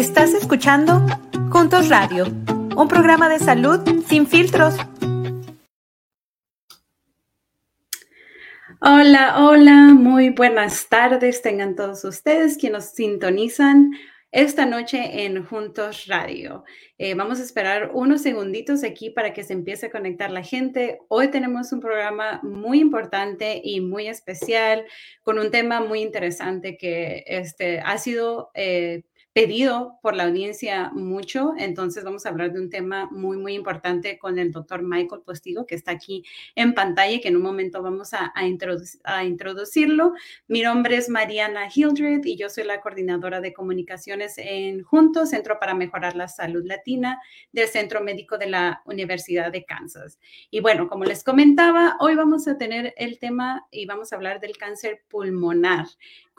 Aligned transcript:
Estás 0.00 0.32
escuchando 0.32 1.06
Juntos 1.50 1.90
Radio, 1.90 2.24
un 2.74 2.88
programa 2.88 3.28
de 3.28 3.38
salud 3.38 3.80
sin 4.08 4.26
filtros. 4.26 4.74
Hola, 8.80 9.44
hola, 9.44 9.92
muy 9.92 10.30
buenas 10.30 10.88
tardes 10.88 11.42
tengan 11.42 11.76
todos 11.76 12.02
ustedes 12.04 12.56
quienes 12.56 12.78
nos 12.78 12.94
sintonizan 12.94 13.90
esta 14.32 14.64
noche 14.64 15.26
en 15.26 15.44
Juntos 15.44 16.06
Radio. 16.06 16.64
Eh, 16.96 17.12
vamos 17.12 17.38
a 17.38 17.42
esperar 17.42 17.90
unos 17.92 18.22
segunditos 18.22 18.84
aquí 18.84 19.10
para 19.10 19.34
que 19.34 19.44
se 19.44 19.52
empiece 19.52 19.86
a 19.86 19.90
conectar 19.90 20.30
la 20.30 20.42
gente. 20.42 21.00
Hoy 21.08 21.28
tenemos 21.28 21.72
un 21.72 21.80
programa 21.80 22.40
muy 22.42 22.80
importante 22.80 23.60
y 23.62 23.82
muy 23.82 24.06
especial 24.06 24.86
con 25.22 25.38
un 25.38 25.50
tema 25.50 25.80
muy 25.80 26.00
interesante 26.00 26.78
que 26.78 27.22
este, 27.26 27.80
ha 27.80 27.98
sido 27.98 28.50
eh, 28.54 29.02
pedido 29.32 29.98
por 30.02 30.16
la 30.16 30.24
audiencia 30.24 30.90
mucho, 30.92 31.52
entonces 31.56 32.02
vamos 32.02 32.26
a 32.26 32.30
hablar 32.30 32.52
de 32.52 32.60
un 32.60 32.68
tema 32.68 33.08
muy, 33.12 33.36
muy 33.36 33.54
importante 33.54 34.18
con 34.18 34.38
el 34.40 34.50
doctor 34.50 34.82
Michael 34.82 35.22
Postigo, 35.22 35.66
que 35.66 35.76
está 35.76 35.92
aquí 35.92 36.24
en 36.56 36.74
pantalla 36.74 37.12
y 37.12 37.20
que 37.20 37.28
en 37.28 37.36
un 37.36 37.42
momento 37.42 37.80
vamos 37.80 38.12
a, 38.12 38.32
a, 38.34 38.44
a 39.04 39.24
introducirlo. 39.24 40.14
Mi 40.48 40.62
nombre 40.62 40.96
es 40.96 41.08
Mariana 41.08 41.68
Hildred 41.72 42.24
y 42.24 42.36
yo 42.36 42.50
soy 42.50 42.64
la 42.64 42.80
coordinadora 42.80 43.40
de 43.40 43.52
comunicaciones 43.52 44.34
en 44.36 44.82
Juntos, 44.82 45.30
Centro 45.30 45.60
para 45.60 45.74
Mejorar 45.74 46.16
la 46.16 46.26
Salud 46.26 46.64
Latina 46.64 47.20
del 47.52 47.68
Centro 47.68 48.00
Médico 48.00 48.36
de 48.36 48.48
la 48.48 48.82
Universidad 48.84 49.52
de 49.52 49.64
Kansas. 49.64 50.18
Y 50.50 50.60
bueno, 50.60 50.88
como 50.88 51.04
les 51.04 51.22
comentaba, 51.22 51.96
hoy 52.00 52.16
vamos 52.16 52.48
a 52.48 52.58
tener 52.58 52.94
el 52.96 53.20
tema 53.20 53.66
y 53.70 53.86
vamos 53.86 54.12
a 54.12 54.16
hablar 54.16 54.40
del 54.40 54.56
cáncer 54.56 55.02
pulmonar 55.08 55.86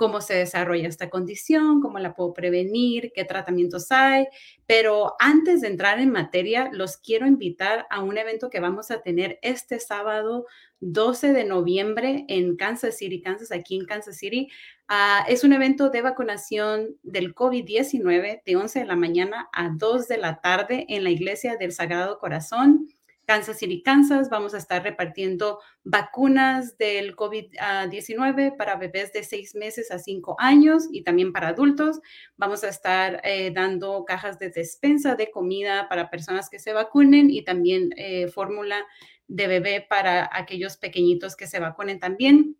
cómo 0.02 0.20
se 0.20 0.34
desarrolla 0.34 0.88
esta 0.88 1.12
condición, 1.12 1.80
cómo 1.80 2.00
la 2.00 2.16
puedo 2.16 2.34
prevenir, 2.34 3.12
qué 3.14 3.24
tratamientos 3.24 3.92
hay. 3.92 4.26
Pero 4.66 5.14
antes 5.20 5.62
de 5.62 5.68
entrar 5.68 6.00
en 6.00 6.10
materia, 6.10 6.72
los 6.74 6.98
quiero 6.98 7.28
invitar 7.28 7.86
a 7.92 8.02
un 8.02 8.18
evento 8.18 8.50
que 8.50 8.60
vamos 8.60 8.90
a 8.90 9.04
tener 9.04 9.38
este 9.44 9.80
sábado 9.80 10.48
12 10.80 11.34
de 11.34 11.44
noviembre 11.44 12.26
en 12.30 12.58
Kansas 12.58 12.98
City, 12.98 13.22
Kansas, 13.22 13.52
aquí 13.52 13.76
en 13.76 13.86
Kansas 13.86 14.18
City. 14.18 14.50
Uh, 14.90 15.24
es 15.28 15.44
un 15.44 15.54
evento 15.54 15.92
de 15.92 16.02
vacunación 16.02 16.98
del 17.04 17.36
COVID-19 17.36 18.42
de 18.44 18.56
11 18.56 18.80
de 18.80 18.86
la 18.86 18.96
mañana 18.96 19.50
a 19.54 19.70
2 19.70 20.08
de 20.08 20.18
la 20.18 20.42
tarde 20.42 20.88
en 20.90 21.04
la 21.04 21.12
Iglesia 21.12 21.58
del 21.58 21.74
Sagrado 21.74 22.18
Corazón. 22.18 22.88
Kansas 23.32 23.60
City, 23.60 23.82
Kansas. 23.82 24.30
Vamos 24.30 24.54
a 24.54 24.58
estar 24.58 24.84
repartiendo 24.84 25.60
vacunas 25.86 26.78
del 26.78 27.16
COVID-19 27.16 28.58
para 28.58 28.76
bebés 28.76 29.14
de 29.14 29.24
seis 29.24 29.56
meses 29.56 29.90
a 29.90 30.00
cinco 30.00 30.36
años 30.38 30.90
y 30.92 31.04
también 31.04 31.32
para 31.32 31.48
adultos. 31.48 32.02
Vamos 32.36 32.66
a 32.66 32.68
estar 32.68 33.22
eh, 33.24 33.52
dando 33.56 34.04
cajas 34.04 34.38
de 34.38 34.50
despensa 34.50 35.16
de 35.16 35.32
comida 35.32 35.88
para 35.88 36.10
personas 36.10 36.50
que 36.50 36.60
se 36.60 36.74
vacunen 36.74 37.30
y 37.30 37.46
también 37.46 37.92
eh, 37.96 38.28
fórmula 38.28 38.86
de 39.30 39.48
bebé 39.48 39.86
para 39.90 40.30
aquellos 40.34 40.76
pequeñitos 40.76 41.38
que 41.38 41.48
se 41.48 41.62
vacunen 41.62 42.02
también. 42.02 42.58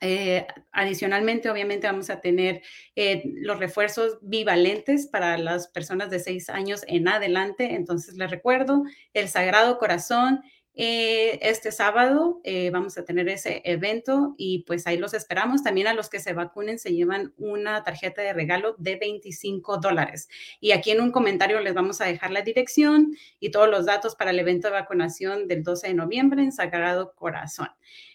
Eh, 0.00 0.46
adicionalmente, 0.72 1.50
obviamente, 1.50 1.86
vamos 1.86 2.10
a 2.10 2.20
tener 2.20 2.62
eh, 2.96 3.22
los 3.42 3.58
refuerzos 3.58 4.18
bivalentes 4.22 5.06
para 5.06 5.36
las 5.36 5.68
personas 5.68 6.10
de 6.10 6.20
seis 6.20 6.48
años 6.48 6.82
en 6.86 7.08
adelante. 7.08 7.74
Entonces, 7.74 8.16
les 8.16 8.30
recuerdo, 8.30 8.84
el 9.12 9.28
Sagrado 9.28 9.78
Corazón 9.78 10.42
eh, 10.74 11.38
este 11.42 11.72
sábado 11.72 12.40
eh, 12.44 12.70
vamos 12.70 12.96
a 12.96 13.04
tener 13.04 13.28
ese 13.28 13.60
evento 13.64 14.34
y 14.38 14.60
pues 14.60 14.86
ahí 14.86 14.96
los 14.98 15.14
esperamos. 15.14 15.62
También 15.62 15.88
a 15.88 15.94
los 15.94 16.08
que 16.08 16.20
se 16.20 16.32
vacunen 16.32 16.78
se 16.78 16.94
llevan 16.94 17.34
una 17.38 17.82
tarjeta 17.82 18.22
de 18.22 18.32
regalo 18.32 18.76
de 18.78 18.96
25 18.96 19.78
dólares. 19.78 20.28
Y 20.60 20.72
aquí 20.72 20.92
en 20.92 21.00
un 21.00 21.10
comentario 21.10 21.60
les 21.60 21.74
vamos 21.74 22.00
a 22.00 22.06
dejar 22.06 22.30
la 22.30 22.42
dirección 22.42 23.16
y 23.40 23.50
todos 23.50 23.68
los 23.68 23.86
datos 23.86 24.14
para 24.14 24.30
el 24.30 24.38
evento 24.38 24.68
de 24.68 24.74
vacunación 24.74 25.48
del 25.48 25.64
12 25.64 25.88
de 25.88 25.94
noviembre 25.94 26.42
en 26.42 26.52
Sagrado 26.52 27.14
Corazón. 27.14 27.68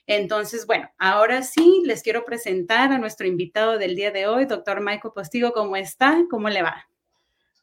Entonces, 0.07 0.65
bueno, 0.65 0.89
ahora 0.97 1.41
sí 1.41 1.81
les 1.83 2.03
quiero 2.03 2.25
presentar 2.25 2.91
a 2.91 2.97
nuestro 2.97 3.27
invitado 3.27 3.77
del 3.77 3.95
día 3.95 4.11
de 4.11 4.27
hoy, 4.27 4.45
doctor 4.45 4.79
Michael 4.79 5.13
Postigo. 5.13 5.51
¿Cómo 5.51 5.75
está? 5.75 6.23
¿Cómo 6.29 6.49
le 6.49 6.61
va? 6.61 6.87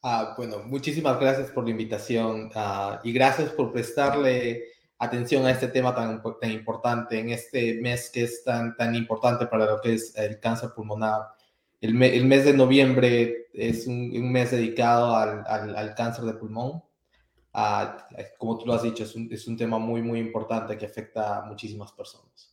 Ah, 0.02 0.34
bueno, 0.36 0.58
muchísimas 0.66 1.18
gracias 1.20 1.50
por 1.52 1.64
la 1.64 1.70
invitación 1.70 2.50
ah, 2.56 3.00
y 3.04 3.12
gracias 3.12 3.50
por 3.50 3.72
prestarle 3.72 4.71
atención 5.02 5.44
a 5.46 5.50
este 5.50 5.66
tema 5.66 5.94
tan, 5.94 6.22
tan 6.40 6.50
importante 6.52 7.18
en 7.18 7.30
este 7.30 7.80
mes 7.80 8.08
que 8.08 8.22
es 8.22 8.44
tan, 8.44 8.76
tan 8.76 8.94
importante 8.94 9.46
para 9.46 9.66
lo 9.66 9.80
que 9.80 9.94
es 9.94 10.16
el 10.16 10.38
cáncer 10.38 10.70
pulmonar. 10.74 11.22
El, 11.80 12.00
el 12.00 12.24
mes 12.24 12.44
de 12.44 12.54
noviembre 12.54 13.48
es 13.52 13.88
un, 13.88 14.12
un 14.14 14.30
mes 14.30 14.52
dedicado 14.52 15.16
al, 15.16 15.42
al, 15.48 15.74
al, 15.74 15.94
cáncer 15.96 16.24
de 16.24 16.34
pulmón. 16.34 16.84
Ah, 17.52 18.06
como 18.38 18.56
tú 18.56 18.66
lo 18.66 18.74
has 18.74 18.84
dicho, 18.84 19.02
es 19.02 19.16
un, 19.16 19.28
es 19.32 19.48
un 19.48 19.56
tema 19.56 19.78
muy, 19.78 20.02
muy 20.02 20.20
importante 20.20 20.78
que 20.78 20.86
afecta 20.86 21.38
a 21.38 21.46
muchísimas 21.46 21.90
personas. 21.90 22.51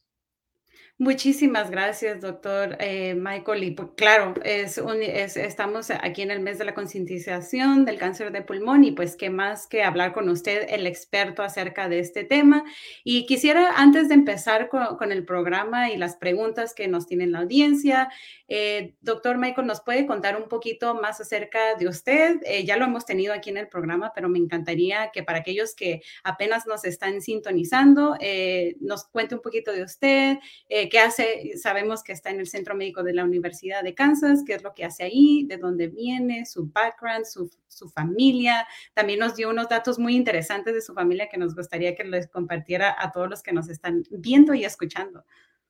Muchísimas 1.02 1.72
gracias, 1.72 2.20
doctor 2.20 2.76
eh, 2.82 3.16
Michael. 3.16 3.64
Y 3.64 3.72
pues, 3.72 3.88
claro, 3.96 4.34
es, 4.44 4.78
un, 4.78 5.02
es, 5.02 5.38
estamos 5.38 5.92
aquí 5.92 6.24
en 6.24 6.30
el 6.30 6.42
mes 6.42 6.58
de 6.58 6.66
la 6.66 6.74
concientización 6.74 7.86
del 7.86 7.98
cáncer 7.98 8.34
de 8.34 8.42
pulmón 8.42 8.84
y 8.84 8.92
pues 8.92 9.16
qué 9.16 9.30
más 9.30 9.66
que 9.66 9.82
hablar 9.82 10.12
con 10.12 10.28
usted, 10.28 10.68
el 10.68 10.86
experto 10.86 11.42
acerca 11.42 11.88
de 11.88 12.00
este 12.00 12.26
tema. 12.26 12.66
Y 13.06 13.26
quisiera, 13.28 13.76
antes 13.78 14.10
de 14.10 14.16
empezar 14.16 14.68
con, 14.68 14.98
con 14.98 15.14
el 15.14 15.24
programa 15.24 15.90
y 15.90 15.96
las 15.96 16.18
preguntas 16.18 16.74
que 16.74 16.90
nos 16.90 17.08
tiene 17.08 17.28
la 17.28 17.40
audiencia, 17.40 18.10
eh, 18.50 18.96
doctor 19.00 19.38
Michael, 19.38 19.68
¿nos 19.68 19.80
puede 19.80 20.06
contar 20.06 20.36
un 20.36 20.50
poquito 20.50 20.96
más 20.96 21.22
acerca 21.22 21.76
de 21.76 21.88
usted? 21.88 22.42
Eh, 22.44 22.66
ya 22.66 22.76
lo 22.76 22.84
hemos 22.84 23.06
tenido 23.06 23.34
aquí 23.34 23.52
en 23.52 23.58
el 23.58 23.70
programa, 23.70 24.12
pero 24.14 24.28
me 24.28 24.40
encantaría 24.40 25.12
que 25.14 25.24
para 25.24 25.38
aquellos 25.38 25.76
que 25.76 26.02
apenas 26.24 26.68
nos 26.68 26.84
están 26.84 27.22
sintonizando, 27.22 28.18
eh, 28.20 28.76
nos 28.82 29.06
cuente 29.06 29.36
un 29.36 29.42
poquito 29.42 29.72
de 29.72 29.84
usted 29.84 30.40
qué 30.90 31.00
hace, 31.00 31.58
sabemos 31.58 32.04
que 32.04 32.12
está 32.12 32.30
en 32.30 32.40
el 32.40 32.48
Centro 32.48 32.76
Médico 32.76 33.04
de 33.04 33.14
la 33.14 33.24
Universidad 33.24 33.84
de 33.84 33.94
Kansas, 33.94 34.44
qué 34.46 34.56
es 34.56 34.64
lo 34.64 34.74
que 34.74 34.86
hace 34.86 35.04
ahí, 35.04 35.46
de 35.46 35.58
dónde 35.58 35.88
viene, 35.88 36.46
su 36.46 36.68
background, 36.68 37.26
su, 37.26 37.50
su 37.68 37.90
familia. 37.90 38.68
También 38.94 39.20
nos 39.20 39.36
dio 39.36 39.50
unos 39.50 39.70
datos 39.70 40.00
muy 40.00 40.16
interesantes 40.16 40.74
de 40.74 40.82
su 40.82 40.94
familia 40.94 41.30
que 41.30 41.38
nos 41.38 41.56
gustaría 41.56 41.96
que 41.96 42.04
les 42.04 42.28
compartiera 42.28 42.96
a 42.98 43.12
todos 43.12 43.30
los 43.30 43.42
que 43.42 43.54
nos 43.54 43.70
están 43.70 44.04
viendo 44.10 44.54
y 44.54 44.66
escuchando. 44.66 45.24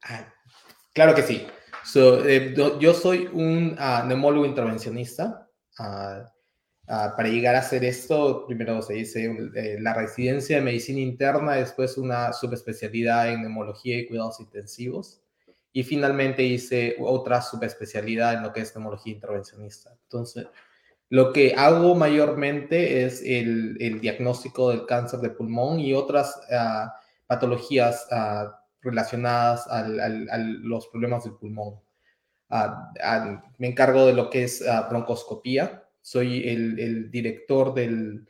Ah, 0.04 0.34
claro 0.94 1.14
que 1.14 1.24
sí. 1.24 1.46
So, 1.84 2.26
eh, 2.26 2.54
yo 2.80 2.94
soy 2.94 3.28
un 3.32 3.78
uh, 3.80 4.06
neumólogo 4.08 4.46
intervencionista. 4.46 5.48
Uh, 5.80 6.28
Para 6.90 7.30
llegar 7.30 7.54
a 7.54 7.60
hacer 7.60 7.86
esto, 7.86 8.48
primero 8.48 8.82
se 8.82 8.94
dice 8.96 9.32
eh, 9.54 9.78
la 9.80 9.94
residencia 9.94 10.56
de 10.56 10.64
medicina 10.64 11.00
interna, 11.00 11.54
después 11.54 12.00
una 12.00 12.34
subespecialidad 12.34 13.30
en 13.30 13.44
neumología 13.44 14.00
y 14.00 14.08
cuidados 14.08 14.40
intensivos, 14.40 15.22
y 15.72 15.84
finalmente 15.84 16.42
hice 16.42 16.96
otra 17.00 17.44
subespecialidad 17.44 18.34
en 18.34 18.42
lo 18.42 18.52
que 18.52 18.62
es 18.62 18.74
neumología 18.76 19.14
intervencionista. 19.14 19.92
Entonces, 20.02 20.48
lo 21.10 21.32
que 21.32 21.54
hago 21.56 21.94
mayormente 21.94 23.06
es 23.06 23.22
el, 23.22 23.78
el 23.80 24.02
diagnóstico 24.02 24.72
del 24.72 24.88
cáncer 24.88 25.20
de 25.20 25.30
pulmón 25.30 25.80
y 25.80 25.94
otras 25.94 26.42
uh, 26.50 26.90
patologías 27.28 28.08
uh, 28.10 28.50
relacionadas 28.82 29.68
al, 29.68 30.00
a 30.00 30.38
los 30.40 30.88
problemas 30.88 31.24
del 31.24 31.34
pulmón. 31.34 31.82
me 33.60 33.68
encargo 33.68 34.08
de 34.08 34.14
lo 34.14 34.32
que 34.32 34.46
es 34.46 34.64
broncoscopía, 34.90 35.84
soy 36.10 36.50
el, 36.50 37.12
director 37.12 37.76
del 37.76 38.28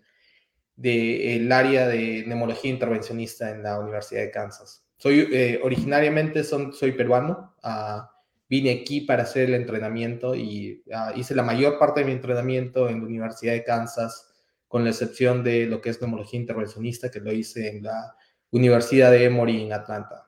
de 0.76 1.48
área 1.50 1.88
de 1.88 2.26
neumología 2.28 2.72
intervencionista 2.72 3.52
en 3.52 3.64
la 3.64 3.80
Universidad 3.80 4.22
de 4.22 4.32
Kansas. 4.32 4.86
Soy 4.98 5.30
eh, 5.32 5.62
originariamente 5.64 6.44
soy 6.44 6.92
peruano. 6.92 7.56
Uh, 7.64 8.02
vine 8.50 8.82
aquí 8.82 9.02
para 9.02 9.24
hacer 9.24 9.48
el 9.48 9.56
entrenamiento 9.56 10.36
y 10.36 10.84
uh, 10.88 11.18
hice 11.18 11.36
la 11.36 11.44
mayor 11.44 11.80
parte 11.80 12.02
de 12.02 12.06
mi 12.06 12.12
entrenamiento 12.12 12.90
en 12.90 13.00
la 13.00 13.06
Universidad 13.06 13.54
de 13.54 13.64
Kansas, 13.64 14.30
con 14.68 14.84
la 14.84 14.90
excepción 14.90 15.42
de 15.42 15.66
lo 15.66 15.80
que 15.80 15.92
es 15.92 16.02
neumología 16.02 16.40
intervencionista, 16.40 17.10
que 17.10 17.22
lo 17.22 17.32
hice 17.32 17.70
en 17.70 17.84
la 17.84 18.14
Universidad 18.52 19.12
de 19.12 19.24
Emory 19.24 19.64
en 19.64 19.72
Atlanta. 19.72 20.28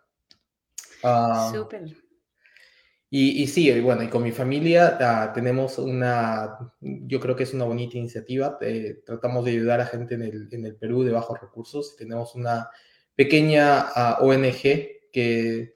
Uh, 1.03 1.53
Súper. 1.53 1.83
Y, 3.13 3.43
y, 3.43 3.47
sí, 3.47 3.77
bueno, 3.81 4.03
y 4.03 4.07
con 4.07 4.23
mi 4.23 4.31
familia 4.31 4.97
uh, 5.01 5.33
tenemos 5.33 5.77
una, 5.77 6.57
yo 6.79 7.19
creo 7.19 7.35
que 7.35 7.43
es 7.43 7.53
una 7.53 7.65
bonita 7.65 7.97
iniciativa. 7.97 8.57
Eh, 8.61 9.01
tratamos 9.05 9.43
de 9.43 9.51
ayudar 9.51 9.81
a 9.81 9.85
gente 9.85 10.15
en 10.15 10.21
el, 10.21 10.47
en 10.49 10.65
el, 10.65 10.77
Perú 10.77 11.03
de 11.03 11.11
bajos 11.11 11.41
recursos. 11.41 11.97
Tenemos 11.97 12.35
una 12.35 12.69
pequeña 13.13 13.87
uh, 14.21 14.25
ONG 14.25 14.61
que 15.11 15.75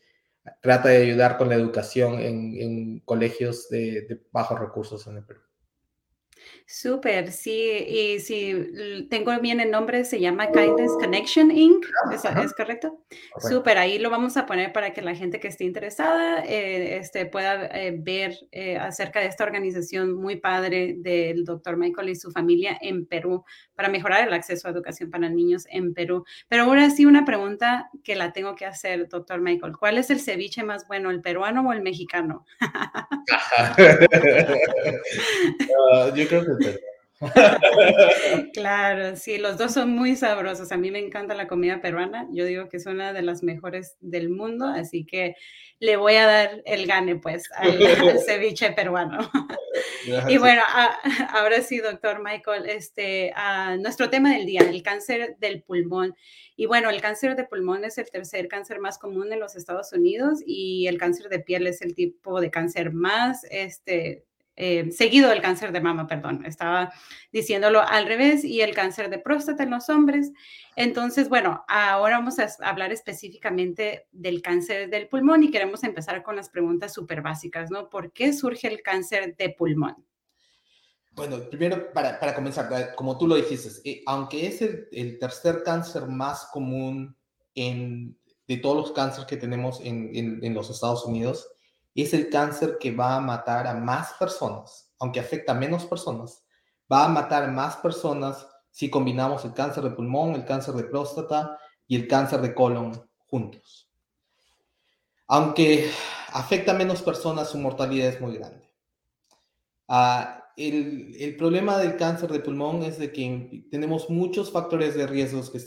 trata 0.62 0.88
de 0.90 1.04
ayudar 1.04 1.38
con 1.38 1.50
la 1.50 1.56
educación 1.56 2.20
en, 2.20 2.56
en 2.58 3.00
colegios 3.02 3.68
de, 3.68 4.04
de, 4.04 4.22
bajos 4.32 4.58
recursos 4.58 5.06
en 5.08 5.18
el 5.18 5.26
Perú. 5.26 5.42
Súper, 6.68 7.32
sí, 7.32 7.52
y 7.88 8.20
si 8.20 9.08
tengo 9.10 9.38
bien 9.40 9.60
el 9.60 9.72
nombre, 9.72 10.04
se 10.04 10.20
llama 10.20 10.52
Kindness 10.52 10.92
Connection 11.00 11.52
Inc., 11.52 11.86
¿es, 12.12 12.26
¿es 12.26 12.54
correcto? 12.54 13.06
Súper, 13.38 13.78
ahí 13.78 14.00
lo 14.00 14.10
vamos 14.10 14.36
a 14.38 14.46
poner 14.46 14.74
para 14.74 14.92
que 14.92 15.02
la 15.02 15.16
gente 15.16 15.40
que 15.40 15.48
esté 15.48 15.64
interesada 15.64 16.44
eh, 16.44 16.98
este, 16.98 17.26
pueda 17.26 17.68
eh, 17.68 17.96
ver 17.98 18.36
eh, 18.52 18.78
acerca 18.78 19.20
de 19.20 19.28
esta 19.28 19.44
organización 19.44 20.14
muy 20.14 20.38
padre 20.38 20.96
del 20.98 21.46
doctor 21.46 21.78
Michael 21.78 22.10
y 22.10 22.16
su 22.16 22.32
familia 22.32 22.78
en 22.82 23.06
Perú 23.06 23.44
para 23.76 23.90
mejorar 23.90 24.28
el 24.28 24.34
acceso 24.34 24.68
a 24.68 24.72
educación 24.72 25.12
para 25.12 25.30
niños 25.30 25.66
en 25.70 25.94
Perú. 25.94 26.26
Pero 26.48 26.64
ahora 26.64 26.90
sí 26.90 27.06
una 27.06 27.26
pregunta 27.26 27.90
que 28.04 28.16
la 28.16 28.34
tengo 28.34 28.56
que 28.56 28.66
hacer, 28.66 29.08
doctor 29.08 29.42
Michael. 29.42 29.74
¿Cuál 29.78 29.98
es 29.98 30.10
el 30.10 30.20
ceviche 30.20 30.64
más 30.64 30.88
bueno, 30.88 31.12
el 31.12 31.22
peruano 31.22 31.68
o 31.68 31.74
el 31.74 31.82
mexicano? 31.82 32.46
Ah, 35.88 36.12
yo 36.16 36.28
creo 36.28 36.35
que 36.42 36.80
claro, 38.54 39.16
sí, 39.16 39.38
los 39.38 39.58
dos 39.58 39.74
son 39.74 39.92
muy 39.92 40.16
sabrosos. 40.16 40.72
A 40.72 40.78
mí 40.78 40.92
me 40.92 41.00
encanta 41.00 41.34
la 41.34 41.48
comida 41.48 41.82
peruana. 41.82 42.28
Yo 42.32 42.46
digo 42.46 42.68
que 42.68 42.78
es 42.78 42.86
una 42.86 43.14
de 43.14 43.22
las 43.22 43.42
mejores 43.42 43.96
del 44.02 44.30
mundo, 44.30 44.68
así 44.68 45.06
que 45.06 45.36
le 45.80 45.96
voy 45.96 46.16
a 46.16 46.26
dar 46.26 46.62
el 46.66 46.86
gane, 46.88 47.16
pues, 47.16 47.50
al, 47.56 47.80
ceviche 48.26 48.72
peruano. 48.74 49.30
y 50.28 50.38
bueno, 50.38 50.62
ahora 51.30 51.62
sí, 51.62 51.78
doctor 51.78 52.22
Michael, 52.22 52.66
este, 52.68 53.34
nuestro 53.80 54.10
tema 54.10 54.34
del 54.34 54.46
día, 54.46 54.62
el 54.62 54.84
cáncer 54.84 55.38
del 55.40 55.64
pulmón. 55.64 56.16
Y 56.58 56.66
bueno, 56.66 56.90
el 56.90 57.02
cáncer 57.02 57.36
de 57.36 57.46
pulmón 57.46 57.86
es 57.86 57.98
el 57.98 58.10
tercer 58.10 58.48
cáncer 58.48 58.80
más 58.80 58.98
común 58.98 59.32
en 59.32 59.40
los 59.40 59.56
Estados 59.56 59.92
Unidos 59.94 60.40
y 60.46 60.88
el 60.88 60.98
cáncer 60.98 61.30
de 61.30 61.40
piel 61.40 61.68
es 61.68 61.82
el 61.82 61.96
tipo 61.96 62.42
de 62.42 62.52
cáncer 62.52 62.92
más, 62.94 63.46
este, 63.50 64.26
eh, 64.58 64.92
seguido 64.92 65.30
del 65.30 65.42
cáncer 65.42 65.72
de 65.72 65.82
mama, 65.82 66.08
perdón, 66.08 66.46
estaba 66.46 66.94
diciéndolo 67.32 67.82
al 67.82 68.06
revés, 68.06 68.44
y 68.46 68.62
el 68.62 68.74
cáncer 68.74 69.10
de 69.10 69.20
próstata 69.20 69.64
en 69.64 69.72
los 69.72 69.90
hombres. 69.90 70.32
Entonces, 70.76 71.28
bueno, 71.28 71.66
ahora 71.68 72.18
vamos 72.20 72.40
a 72.40 72.48
hablar 72.64 72.92
específicamente 72.92 74.08
del 74.12 74.42
cáncer 74.42 74.90
del 74.90 75.08
pulmón 75.08 75.44
y 75.44 75.52
queremos 75.52 75.84
empezar 75.84 76.24
con 76.24 76.36
las 76.36 76.50
preguntas 76.50 76.94
súper 76.94 77.22
básicas, 77.22 77.70
¿no? 77.70 77.90
¿Por 77.90 78.14
qué 78.14 78.32
surge 78.34 78.68
el 78.68 78.82
cáncer 78.82 79.36
de 79.38 79.50
pulmón? 79.50 80.06
Bueno, 81.12 81.50
primero, 81.50 81.94
para, 81.94 82.20
para 82.20 82.36
comenzar, 82.36 82.94
como 82.96 83.18
tú 83.18 83.28
lo 83.28 83.36
dijiste, 83.36 83.70
eh, 83.90 84.04
aunque 84.06 84.48
es 84.48 84.62
el, 84.62 84.88
el, 84.92 85.18
tercer 85.18 85.64
cáncer 85.64 86.08
más 86.08 86.50
común 86.52 87.16
en, 87.56 88.18
de 88.48 88.58
todos 88.58 88.76
los 88.76 88.92
cánceres 88.92 89.26
que 89.26 89.38
tenemos 89.38 89.80
en, 89.82 90.14
en, 90.14 90.44
en 90.44 90.54
los 90.54 90.70
Estados 90.70 91.06
Unidos, 91.06 91.50
es 92.04 92.14
el 92.14 92.30
cáncer 92.30 92.78
que 92.78 92.92
va 92.92 93.16
a 93.16 93.22
matar 93.22 93.68
a 93.68 93.74
más 93.74 94.14
personas, 94.20 94.94
aunque 95.00 95.22
afecta 95.22 95.54
a 95.54 95.56
menos 95.56 95.86
personas, 95.86 96.44
va 96.92 97.06
a 97.06 97.10
matar 97.10 97.50
más 97.52 97.78
personas 97.78 98.46
si 98.70 98.90
combinamos 98.90 99.46
el 99.46 99.54
cáncer 99.54 99.86
de 99.86 99.92
pulmón, 99.92 100.36
el 100.36 100.44
cáncer 100.44 100.74
de 100.76 100.84
próstata 100.84 101.58
y 101.88 101.96
el 101.96 102.08
cáncer 102.10 102.42
de 102.42 102.54
colon 102.54 103.10
juntos. 103.28 103.90
Aunque 105.28 105.90
afecta 106.34 106.74
a 106.74 106.78
menos 106.78 107.02
personas, 107.02 107.50
su 107.50 107.58
mortalidad 107.58 108.10
es 108.10 108.20
muy 108.20 108.38
grande. 108.38 108.70
Uh, 109.88 110.44
el, 110.58 111.36
problema 111.38 111.78
del 111.78 111.96
cáncer 111.96 112.30
de 112.32 112.40
pulmón 112.40 112.84
es 112.84 113.00
de 113.00 113.12
que 113.12 113.66
tenemos 113.72 114.10
muchos 114.10 114.52
factores 114.52 114.96
de 114.96 115.08
riesgo 115.08 115.42
que, 115.50 115.60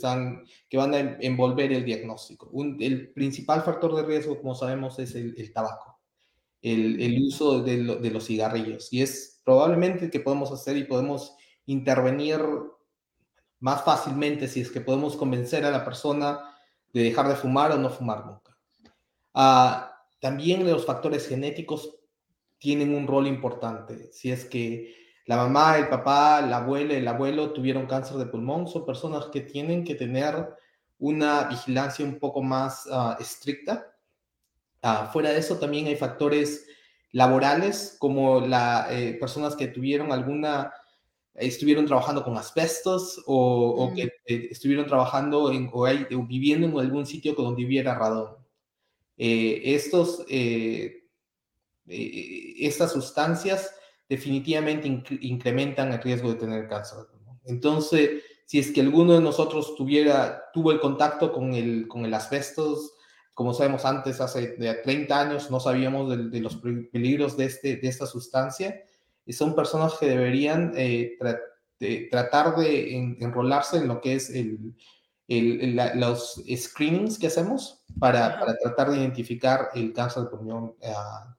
que 0.69 0.77
van 0.77 0.93
a 0.93 0.99
envolver 0.99 1.73
el 1.73 1.85
diagnóstico. 1.85 2.51
El 2.79 3.11
principal 3.13 3.63
factor 3.63 3.95
de 3.95 4.03
riesgo, 4.03 4.37
como 4.37 4.53
sabemos, 4.53 4.99
es 4.99 5.15
el 5.15 5.51
tabaco 5.53 5.98
el, 6.61 7.23
uso 7.25 7.61
de, 7.61 7.77
los 7.77 8.25
cigarrillos. 8.25 8.91
Y 8.91 9.01
es 9.01 9.41
probablemente 9.43 10.09
que 10.09 10.19
podemos 10.19 10.51
hacer 10.51 10.77
y 10.77 10.83
podemos 10.83 11.35
intervenir 11.65 12.41
más 13.59 13.83
fácilmente 13.83 14.47
si 14.47 14.61
es 14.61 14.71
que 14.71 14.81
podemos 14.81 15.15
convencer 15.15 15.65
a 15.65 15.71
la 15.71 15.83
persona 15.83 16.39
de 16.93 17.03
dejar 17.03 17.27
de 17.27 17.35
fumar 17.35 17.71
o 17.71 17.77
no 17.77 17.89
fumar 17.89 18.25
nunca. 18.25 18.57
Ah, 19.33 20.05
también 20.19 20.69
los 20.69 20.85
factores 20.85 21.27
genéticos 21.27 21.95
tienen 22.57 22.93
un 22.93 23.07
rol 23.07 23.27
importante. 23.27 24.11
Si 24.11 24.31
es 24.31 24.45
que 24.45 24.95
la 25.25 25.37
mamá, 25.37 25.77
el 25.77 25.87
papá, 25.87 26.41
la 26.41 26.57
abuela, 26.57 26.93
el 26.95 27.07
abuelo 27.07 27.53
tuvieron 27.53 27.85
cáncer 27.85 28.17
de 28.17 28.25
pulmón, 28.25 28.67
son 28.67 28.85
personas 28.85 29.25
que 29.27 29.41
tienen 29.41 29.83
que 29.83 29.95
tener 29.95 30.49
una 30.97 31.43
vigilancia 31.43 32.03
un 32.03 32.19
poco 32.19 32.41
más 32.41 32.87
ah, 32.91 33.15
estricta 33.19 33.93
Ah, 34.81 35.09
fuera 35.11 35.31
de 35.31 35.39
eso, 35.39 35.57
también 35.57 35.87
hay 35.87 35.95
factores 35.95 36.65
laborales, 37.11 37.97
como 37.99 38.41
las 38.41 38.91
eh, 38.91 39.17
personas 39.19 39.55
que 39.55 39.67
tuvieron 39.67 40.11
alguna, 40.11 40.73
estuvieron 41.33 41.85
trabajando 41.85 42.23
con 42.23 42.37
asbestos 42.37 43.21
o, 43.25 43.91
que 43.95 44.03
eh, 44.25 44.47
estuvieron 44.51 44.85
trabajando 44.85 45.51
en, 45.51 45.69
o, 45.73 45.85
viviendo 46.25 46.67
en 46.67 46.79
algún 46.79 47.05
sitio 47.05 47.33
donde 47.33 47.65
hubiera 47.65 47.95
radón. 47.95 48.35
Eh, 49.17 49.61
estos, 49.75 50.25
estas 51.85 52.91
sustancias 52.91 53.73
definitivamente 54.07 54.87
incrementan 55.21 55.91
el 55.91 56.01
riesgo 56.01 56.29
de 56.29 56.35
tener 56.35 56.67
cáncer. 56.67 56.99
Entonces, 57.45 58.23
si 58.45 58.59
es 58.59 58.71
que 58.71 58.81
alguno 58.81 59.13
de 59.13 59.21
nosotros 59.21 59.75
tuviera, 59.75 60.45
tuvo 60.53 60.71
el 60.71 60.79
contacto 60.79 61.31
con 61.31 61.53
el, 61.53 61.87
con 61.87 62.05
el 62.05 62.13
asbestos, 62.13 62.93
como 63.39 63.53
sabemos 63.53 63.85
antes, 63.85 64.19
hace 64.19 64.57
de 64.57 64.73
30 64.73 65.17
años 65.17 65.49
no 65.49 65.61
sabíamos 65.61 66.09
de, 66.09 66.41
los 66.41 66.57
peligros 66.57 67.37
de, 67.37 67.45
este, 67.45 67.77
de 67.77 67.87
esta 67.87 68.05
sustancia 68.05 68.83
y 69.25 69.31
son 69.31 69.55
personas 69.55 69.93
que 69.97 70.07
deberían 70.07 70.73
eh, 70.75 71.17
tratar 72.11 72.57
de 72.57 72.97
enrolarse 73.21 73.77
en 73.77 73.87
lo 73.87 74.01
que 74.01 74.15
es 74.15 74.29
el, 74.29 74.75
los 75.95 76.43
screenings 76.53 77.17
que 77.17 77.27
hacemos 77.27 77.81
para, 77.97 78.37
para, 78.41 78.57
tratar 78.57 78.91
de 78.91 78.97
identificar 78.97 79.69
el 79.73 79.93
cáncer 79.93 80.23
de 80.23 80.29
pulmón 80.31 80.75
ah, 80.83 81.33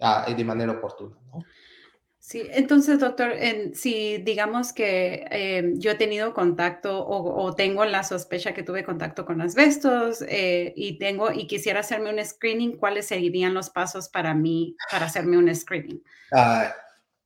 ah, 0.00 0.26
de 0.36 0.44
manera 0.44 0.72
oportuna. 0.72 1.14
¿no? 1.32 1.44
Sí, 2.26 2.42
entonces, 2.50 2.98
doctor, 2.98 3.34
si 3.74 4.18
digamos 4.18 4.72
que 4.72 5.28
eh, 5.30 5.74
yo 5.74 5.92
he 5.92 5.94
tenido 5.94 6.34
contacto 6.34 7.06
o, 7.06 7.54
tengo 7.54 7.84
la 7.84 8.02
sospecha 8.02 8.52
que 8.52 8.64
tuve 8.64 8.82
contacto 8.82 9.24
con 9.24 9.40
asbestos 9.40 10.24
eh, 10.28 10.72
y 10.74 10.98
tengo 10.98 11.30
y 11.30 11.46
quisiera 11.46 11.78
hacerme 11.78 12.10
un 12.10 12.24
screening, 12.24 12.78
¿cuáles 12.78 13.06
serían 13.06 13.54
los 13.54 13.70
pasos 13.70 14.08
para 14.08 14.34
mí 14.34 14.74
para 14.90 15.06
hacerme 15.06 15.38
un 15.38 15.54
screening? 15.54 16.02
Ah, 16.32 16.74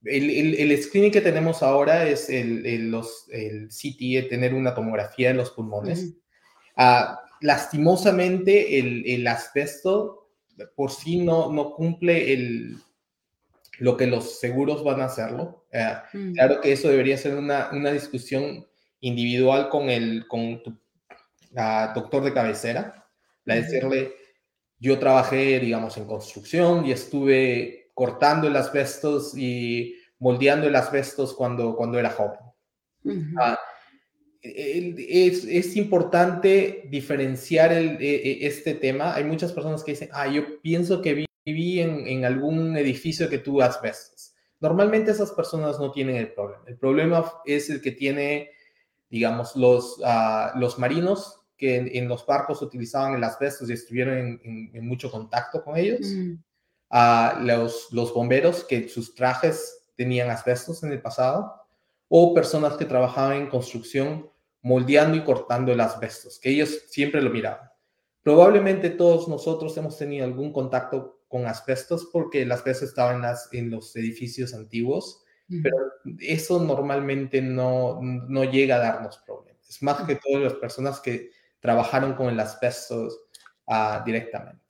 el, 0.04 0.82
screening 0.82 1.12
que 1.12 1.22
tenemos 1.22 1.62
ahora 1.62 2.06
es 2.06 2.28
el, 2.28 2.90
los, 2.90 3.24
el 3.30 3.68
CT, 3.68 4.28
tener 4.28 4.52
una 4.52 4.74
tomografía 4.74 5.30
en 5.30 5.38
los 5.38 5.50
pulmones. 5.52 6.12
Ah, 6.76 7.22
lastimosamente, 7.40 8.78
el, 8.78 9.26
asbesto 9.26 10.28
por 10.76 10.90
sí 10.90 11.24
no, 11.24 11.50
no 11.50 11.72
cumple 11.72 12.34
el 12.34 12.76
lo 13.80 13.96
que 13.96 14.06
los 14.06 14.38
seguros 14.38 14.84
van 14.84 15.00
a 15.00 15.06
hacerlo. 15.06 15.66
Eh, 15.72 15.94
mm. 16.12 16.32
Claro 16.34 16.60
que 16.60 16.72
eso 16.72 16.88
debería 16.88 17.16
ser 17.16 17.34
una, 17.34 17.70
una 17.72 17.90
discusión 17.90 18.66
individual 19.00 19.68
con, 19.70 19.88
el, 19.88 20.28
con 20.28 20.62
tu 20.62 20.78
doctor 21.94 22.22
de 22.22 22.34
cabecera, 22.34 23.08
la 23.44 23.56
decirle, 23.56 24.12
yo 24.78 24.98
trabajé, 24.98 25.58
digamos, 25.58 25.96
en 25.96 26.04
construcción 26.04 26.86
y 26.86 26.92
estuve 26.92 27.90
cortando 27.94 28.46
el 28.46 28.56
asbestos 28.56 29.36
y 29.36 29.96
moldeando 30.18 30.68
el 30.68 30.76
asbestos 30.76 31.34
cuando, 31.34 31.74
cuando 31.74 31.98
era 31.98 32.10
joven. 32.10 32.38
Ah, 33.40 33.58
es, 34.42 35.44
es, 35.44 35.76
importante 35.76 36.86
diferenciar 36.90 37.72
el, 37.72 37.96
e, 38.00 38.14
e, 38.14 38.46
este 38.46 38.74
tema. 38.74 39.14
Hay 39.14 39.24
muchas 39.24 39.52
personas 39.52 39.82
que 39.82 39.92
dicen, 39.92 40.10
ah, 40.12 40.28
yo 40.28 40.60
pienso 40.60 41.00
que 41.00 41.14
vi 41.14 41.26
viví 41.44 41.80
en, 41.80 42.24
algún 42.24 42.76
edificio 42.76 43.28
que 43.28 43.38
tú 43.38 43.62
asbestos. 43.62 44.34
Normalmente 44.60 45.10
esas 45.10 45.32
personas 45.32 45.78
no 45.78 45.90
tienen 45.90 46.16
el 46.16 46.32
problema. 46.32 46.62
El 46.66 46.76
problema 46.76 47.32
es 47.46 47.70
el 47.70 47.80
que 47.80 47.92
tiene, 47.92 48.50
digamos, 49.08 49.56
los, 49.56 50.00
ah, 50.04 50.52
los 50.56 50.78
marinos 50.78 51.40
que 51.56 51.76
en, 51.76 52.08
los 52.08 52.24
barcos 52.26 52.62
utilizaban 52.62 53.14
el 53.14 53.24
asbestos 53.24 53.68
y 53.68 53.74
estuvieron 53.74 54.40
en, 54.42 54.86
mucho 54.86 55.10
contacto 55.10 55.62
con 55.62 55.76
ellos. 55.76 56.00
Mm. 56.02 56.34
a 56.90 57.38
los, 57.42 57.88
los 57.92 58.12
bomberos 58.12 58.64
que 58.64 58.88
sus 58.88 59.14
trajes 59.14 59.86
tenían 59.96 60.30
asbestos 60.30 60.82
en 60.82 60.92
el 60.92 61.00
pasado. 61.00 61.54
O 62.08 62.34
personas 62.34 62.74
que 62.74 62.84
trabajaban 62.84 63.36
en 63.36 63.48
construcción 63.48 64.30
moldeando 64.62 65.16
y 65.16 65.24
cortando 65.24 65.72
el 65.72 65.80
asbestos, 65.80 66.38
que 66.38 66.50
ellos 66.50 66.86
siempre 66.88 67.22
lo 67.22 67.30
miraban. 67.30 67.70
Probablemente 68.22 68.90
todos 68.90 69.28
nosotros 69.28 69.76
hemos 69.76 69.96
tenido 69.96 70.24
algún 70.24 70.52
contacto 70.52 71.19
con 71.30 71.46
asbestos 71.46 72.10
porque 72.12 72.42
el 72.42 72.50
asbesto 72.50 72.84
estaba 72.84 73.14
en, 73.14 73.22
las, 73.22 73.48
en 73.52 73.70
los 73.70 73.94
edificios 73.94 74.52
antiguos, 74.52 75.22
pero 75.62 75.76
eso 76.18 76.62
normalmente 76.62 77.40
no, 77.40 78.00
no 78.02 78.44
llega 78.44 78.76
a 78.76 78.80
darnos 78.80 79.18
problemas. 79.18 79.68
Es 79.68 79.80
más 79.80 80.02
que 80.02 80.16
todas 80.16 80.42
las 80.42 80.54
personas 80.54 80.98
que 80.98 81.30
trabajaron 81.60 82.14
con 82.14 82.28
el 82.28 82.40
asbestos 82.40 83.16
uh, 83.68 84.04
directamente. 84.04 84.60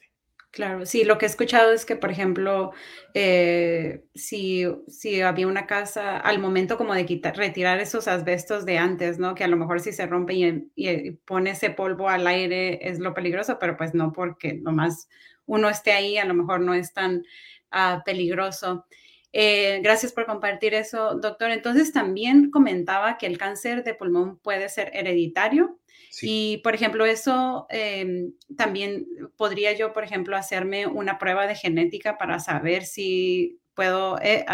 Claro, 0.51 0.85
sí, 0.85 1.05
lo 1.05 1.17
que 1.17 1.27
he 1.27 1.29
escuchado 1.29 1.73
es 1.73 1.87
que, 1.87 1.97
por 1.97 2.11
ejemplo, 2.11 2.73
eh, 3.15 4.05
si, 4.15 4.67
si 4.89 5.23
había 5.23 5.47
una 5.47 5.67
casa, 5.67 6.19
al 6.19 6.41
momento 6.41 6.77
como 6.77 6.93
de 6.93 7.07
quitar, 7.07 7.37
retirar 7.37 7.81
esos 7.81 8.07
asbestos 8.07 8.67
de 8.67 8.77
antes, 8.77 9.19
¿no? 9.19 9.35
Que 9.35 9.45
a 9.45 9.49
lo 9.49 9.57
mejor 9.57 9.81
si 9.81 9.93
se 9.93 10.07
rompe 10.07 10.35
y, 10.35 10.71
y 10.75 11.13
pone 11.13 11.51
ese 11.51 11.71
polvo 11.71 12.09
al 12.09 12.27
aire 12.27 12.87
es 12.87 12.99
lo 12.99 13.15
peligroso, 13.15 13.59
pero 13.59 13.77
pues 13.77 13.95
no 13.95 14.13
porque 14.13 14.55
nomás 14.55 15.09
uno 15.51 15.69
esté 15.69 15.93
ahí, 15.93 16.17
a 16.17 16.25
lo 16.25 16.35
mejor 16.35 16.61
no 16.61 16.75
es 16.75 16.93
tan 16.93 17.25
uh, 17.73 18.03
peligroso. 18.05 18.87
Eh, 19.33 19.81
gracias 19.83 20.13
por 20.13 20.27
compartir 20.27 20.75
eso, 20.75 21.17
doctor. 21.17 21.51
Entonces, 21.51 21.93
también 21.93 22.51
comentaba 22.51 23.19
que 23.19 23.27
el 23.27 23.37
cáncer 23.37 23.83
de 23.83 23.95
pulmón 23.95 24.39
puede 24.39 24.69
ser 24.69 24.91
hereditario. 24.95 25.79
Y, 26.23 26.59
por 26.65 26.75
ejemplo, 26.75 27.05
eso 27.05 27.67
eh, 27.71 28.31
también 28.57 29.07
podría 29.37 29.73
yo, 29.73 29.93
por 29.93 30.05
ejemplo, 30.05 30.37
hacerme 30.37 30.87
una 30.87 31.19
prueba 31.19 31.47
de 31.47 31.55
genética 31.55 32.19
para 32.19 32.41
saber 32.41 32.85
si 32.85 33.61
puedo 33.75 34.19
eh, 34.21 34.45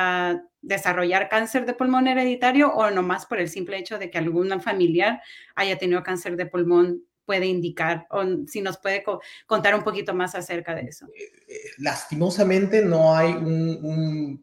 desarrollar 0.60 1.28
cáncer 1.28 1.64
de 1.64 1.74
pulmón 1.74 2.08
hereditario 2.08 2.72
o 2.72 2.90
nomás 2.90 3.24
por 3.24 3.38
el 3.38 3.48
simple 3.48 3.78
hecho 3.78 3.98
de 3.98 4.10
que 4.10 4.18
algún 4.18 4.60
familiar 4.60 5.22
haya 5.54 5.78
tenido 5.78 6.02
cáncer 6.02 6.36
de 6.36 6.46
pulmón 6.46 7.02
puede 7.26 7.46
indicar 7.46 8.06
o 8.10 8.22
si 8.46 8.62
nos 8.62 8.78
puede 8.78 9.04
contar 9.46 9.74
un 9.74 9.82
poquito 9.82 10.14
más 10.14 10.34
acerca 10.34 10.74
de 10.74 10.82
eso. 10.82 11.06
Eh, 11.06 11.24
eh, 11.48 11.58
lastimosamente 11.78 12.82
no 12.82 13.14
hay 13.14 13.32
un, 13.32 14.40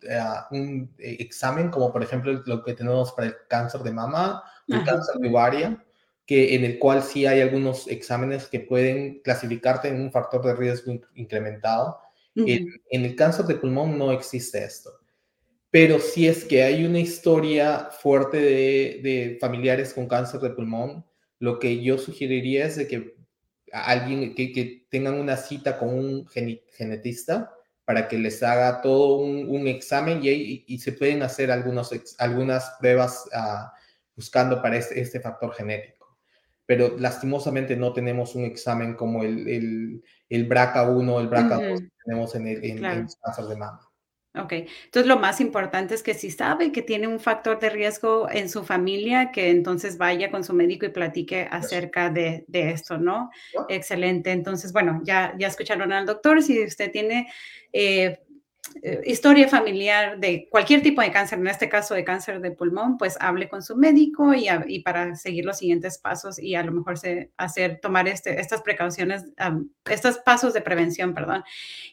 un, 0.52 0.90
eh, 1.00 1.16
examen 1.20 1.70
como 1.70 1.92
por 1.92 2.04
ejemplo 2.04 2.44
lo 2.46 2.63
que 2.63 2.74
tenemos 2.74 3.13
para 3.13 3.30
el 3.30 3.36
cáncer 3.48 3.82
de 3.82 3.92
mama, 3.92 4.44
el 4.68 4.84
cáncer 4.84 5.16
de 5.16 5.30
ovaria, 5.30 5.84
que 6.25 6.56
en 6.56 6.66
el 6.66 6.78
cual 6.78 7.02
sí 7.02 7.25
hay 7.25 7.42
algunos 7.42 7.88
exámenes 7.88 8.48
que 8.48 8.60
pueden 8.60 9.22
clasificarte 9.22 9.88
en 9.88 10.02
un 10.02 10.12
factor 10.12 10.46
de 10.46 10.56
riesgo 10.56 10.94
incrementado. 11.16 12.00
en, 12.36 12.68
en, 12.90 13.06
el 13.06 13.16
cáncer 13.16 13.46
de 13.46 13.56
pulmón 13.56 13.98
no 13.98 14.12
existe 14.12 14.63
esto. 14.63 14.90
Pero 15.70 16.00
si 16.00 16.28
es 16.28 16.46
que 16.46 16.63
hay 16.63 16.86
una 16.86 17.00
historia 17.00 17.90
fuerte 17.92 18.38
de, 18.38 19.00
de 19.04 19.38
familiares 19.42 19.94
con 19.94 20.08
cáncer 20.08 20.40
de 20.40 20.52
pulmón, 20.52 21.04
lo 21.43 21.59
que 21.59 21.83
yo 21.83 21.97
sugeriría 21.97 22.65
es 22.67 22.77
de 22.77 22.88
que 22.88 23.17
alguien 23.73 24.33
que, 24.33 24.85
tengan 24.89 25.15
una 25.15 25.35
cita 25.35 25.77
con 25.77 25.89
un 25.89 26.25
genetista 26.25 27.53
para 27.83 28.07
que 28.07 28.17
les 28.17 28.41
haga 28.43 28.81
todo 28.81 29.17
un, 29.17 29.67
examen 29.67 30.21
y, 30.23 30.79
se 30.79 30.93
pueden 30.93 31.21
hacer 31.21 31.51
algunos, 31.51 31.91
algunas 32.17 32.77
pruebas 32.79 33.25
ah, 33.33 33.73
buscando 34.15 34.62
para 34.62 34.77
este, 34.77 35.01
este, 35.01 35.19
factor 35.19 35.53
genético. 35.53 36.17
Pero 36.65 36.97
lastimosamente 36.97 37.75
no 37.75 37.91
tenemos 37.91 38.35
un 38.35 38.45
examen 38.45 38.93
como 38.93 39.21
el, 39.23 39.45
el, 39.50 40.03
el 40.29 40.47
BRCA1, 40.47 41.19
el 41.19 41.29
BRCA2 41.29 41.79
que 41.81 41.91
tenemos 42.05 42.35
en 42.35 42.47
el, 42.47 42.63
en 42.63 42.85
el 42.85 43.07
cáncer 43.21 43.45
de 43.50 43.57
mama. 43.57 43.91
Ok, 44.36 44.52
entonces 44.86 45.06
lo 45.06 45.20
más 45.20 45.40
importante 45.42 45.94
es 45.94 46.02
que 46.02 46.16
si 46.16 46.32
sabe 46.32 46.72
que 46.72 46.82
tiene 46.82 47.08
un 47.08 47.20
factor 47.20 47.60
de 47.60 47.70
riesgo 47.70 48.28
en 48.32 48.50
su 48.50 48.63
familia, 48.63 49.32
que 49.32 49.52
entonces 49.52 50.00
vaya 50.00 50.32
con 50.32 50.44
su 50.44 50.54
médico 50.54 50.88
y 50.88 50.90
platique 50.90 51.48
acerca 51.52 52.10
de, 52.10 52.44
de 52.48 52.72
esto, 52.72 52.98
¿no? 52.98 53.30
Excelente. 53.70 54.32
Entonces, 54.32 54.74
bueno, 54.74 55.02
ya, 55.04 55.36
ya 55.38 55.48
escucharon 55.48 55.94
al 55.94 56.08
doctor. 56.08 56.42
Si 56.42 56.63
usted 56.63 56.92
tiene 56.92 57.28
eh, 57.72 58.22
eh, 58.82 59.01
historia 59.06 59.48
familiar 59.48 60.20
de 60.20 60.48
cualquier 60.50 60.82
tipo 60.82 61.01
de 61.01 61.12
cáncer, 61.12 61.39
en 61.39 61.48
este 61.48 61.70
caso 61.70 61.94
de 61.94 62.03
cáncer 62.03 62.42
de 62.42 62.51
pulmón, 62.51 62.98
pues 62.98 63.18
hable 63.20 63.48
con 63.50 63.62
su 63.62 63.75
médico 63.75 64.34
y, 64.34 64.80
para 64.80 65.15
seguir 65.15 65.46
los 65.46 65.58
siguientes 65.58 65.98
pasos 65.98 66.39
y 66.39 66.56
a 66.56 66.63
lo 66.63 66.72
mejor 66.72 66.98
se, 66.98 67.32
hacer, 67.38 67.80
tomar 67.82 68.08
este, 68.08 68.39
estas 68.39 68.62
precauciones, 68.62 69.25
estos 69.89 70.18
pasos 70.20 70.53
de 70.53 70.62
prevención, 70.62 71.13
perdón. 71.13 71.44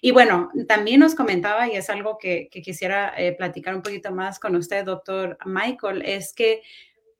Y 0.01 0.11
bueno, 0.11 0.51
también 0.67 1.01
nos 1.01 1.15
comentaba, 1.15 1.69
y 1.69 1.77
es 1.77 1.91
algo 1.91 2.19
que, 2.19 2.49
quisiera 2.51 3.15
eh, 3.17 3.33
platicar 3.33 3.75
un 3.75 3.83
poquito 3.83 4.13
más 4.13 4.39
con 4.39 4.55
usted, 4.57 4.85
doctor 4.85 5.39
Michael, 5.47 6.03
es 6.05 6.33
que 6.33 6.63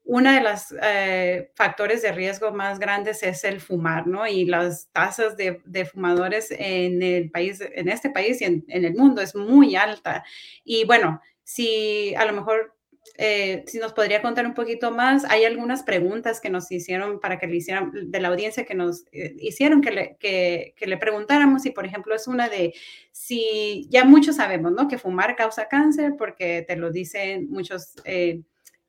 una 0.03 0.35
de 0.35 0.41
los 0.41 0.75
eh, 0.81 1.51
factores 1.55 2.01
de 2.01 2.11
riesgo 2.11 2.51
más 2.51 2.79
grandes 2.79 3.21
es 3.23 3.43
el 3.43 3.61
fumar, 3.61 4.07
¿no? 4.07 4.25
Y 4.27 4.45
las 4.45 4.89
tasas 4.91 5.37
de, 5.37 5.85
fumadores 5.85 6.51
en 6.51 7.01
el 7.03 7.29
país, 7.29 7.61
en 7.61 7.87
este 7.87 8.09
país 8.09 8.41
y 8.41 8.45
en, 8.45 8.65
el 8.67 8.95
mundo 8.95 9.21
es 9.21 9.35
muy 9.35 9.75
alta. 9.75 10.23
Y 10.63 10.85
bueno, 10.85 11.21
si 11.43 12.15
a 12.15 12.25
lo 12.25 12.33
mejor, 12.33 12.75
eh, 13.17 13.63
si 13.67 13.77
nos 13.77 13.93
podría 13.93 14.23
contar 14.23 14.45
un 14.47 14.55
poquito 14.55 14.91
más, 14.91 15.23
hay 15.25 15.45
algunas 15.45 15.83
preguntas 15.83 16.41
que 16.41 16.49
nos 16.49 16.71
hicieron 16.71 17.19
para 17.19 17.37
que 17.37 17.47
le 17.47 17.57
hicieran, 17.57 17.91
de 17.93 18.19
la 18.19 18.29
audiencia 18.29 18.65
que 18.65 18.75
nos 18.75 19.05
eh, 19.11 19.35
hicieron 19.37 19.81
que 19.81 19.91
le, 19.91 20.17
que, 20.19 20.73
le 20.79 20.97
preguntáramos, 20.97 21.65
y 21.67 21.71
por 21.71 21.85
ejemplo 21.85 22.15
es 22.15 22.27
una 22.27 22.49
de 22.49 22.73
si 23.11 23.87
ya 23.89 24.03
muchos 24.03 24.37
sabemos, 24.37 24.71
¿no? 24.71 24.87
Que 24.87 24.97
fumar 24.97 25.35
causa 25.35 25.67
cáncer 25.67 26.13
porque 26.17 26.65
te 26.67 26.75
lo 26.75 26.91
dicen 26.91 27.49
muchos 27.51 27.93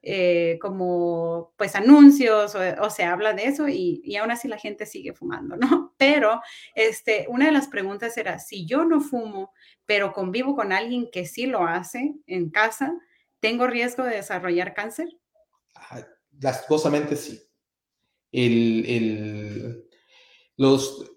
eh, 0.05 0.59
como 0.61 1.53
pues 1.57 1.77
anuncios 1.77 2.57
o, 2.57 2.91
se 2.91 3.05
habla 3.05 3.35
de 3.35 3.45
eso 3.45 3.69
y, 3.69 4.01
y, 4.05 4.17
aún 4.17 4.33
así 4.33 4.49
la 4.49 4.59
gente 4.59 4.85
sigue 4.85 5.13
fumando, 5.13 5.57
¿no? 5.57 5.95
Pero 5.97 6.41
este, 6.75 7.27
una 7.29 7.47
de 7.47 7.53
las 7.53 7.69
preguntas 7.69 8.17
era, 8.17 8.41
si 8.41 8.67
yo 8.67 8.85
no 8.85 9.01
fumo, 9.01 9.53
pero 9.87 10.13
convivo 10.13 10.57
con 10.57 10.73
alguien 10.73 11.09
que 11.13 11.27
sí 11.27 11.47
lo 11.47 11.65
hace 11.65 12.15
en 12.27 12.51
casa, 12.51 12.93
¿tengo 13.39 13.69
riesgo 13.69 14.03
de 14.03 14.17
desarrollar 14.17 14.75
cáncer? 14.75 15.09
Lastimosamente 16.41 17.15
sí. 17.15 17.41
El, 18.33 18.85
el, 18.87 19.89
los, 20.57 21.12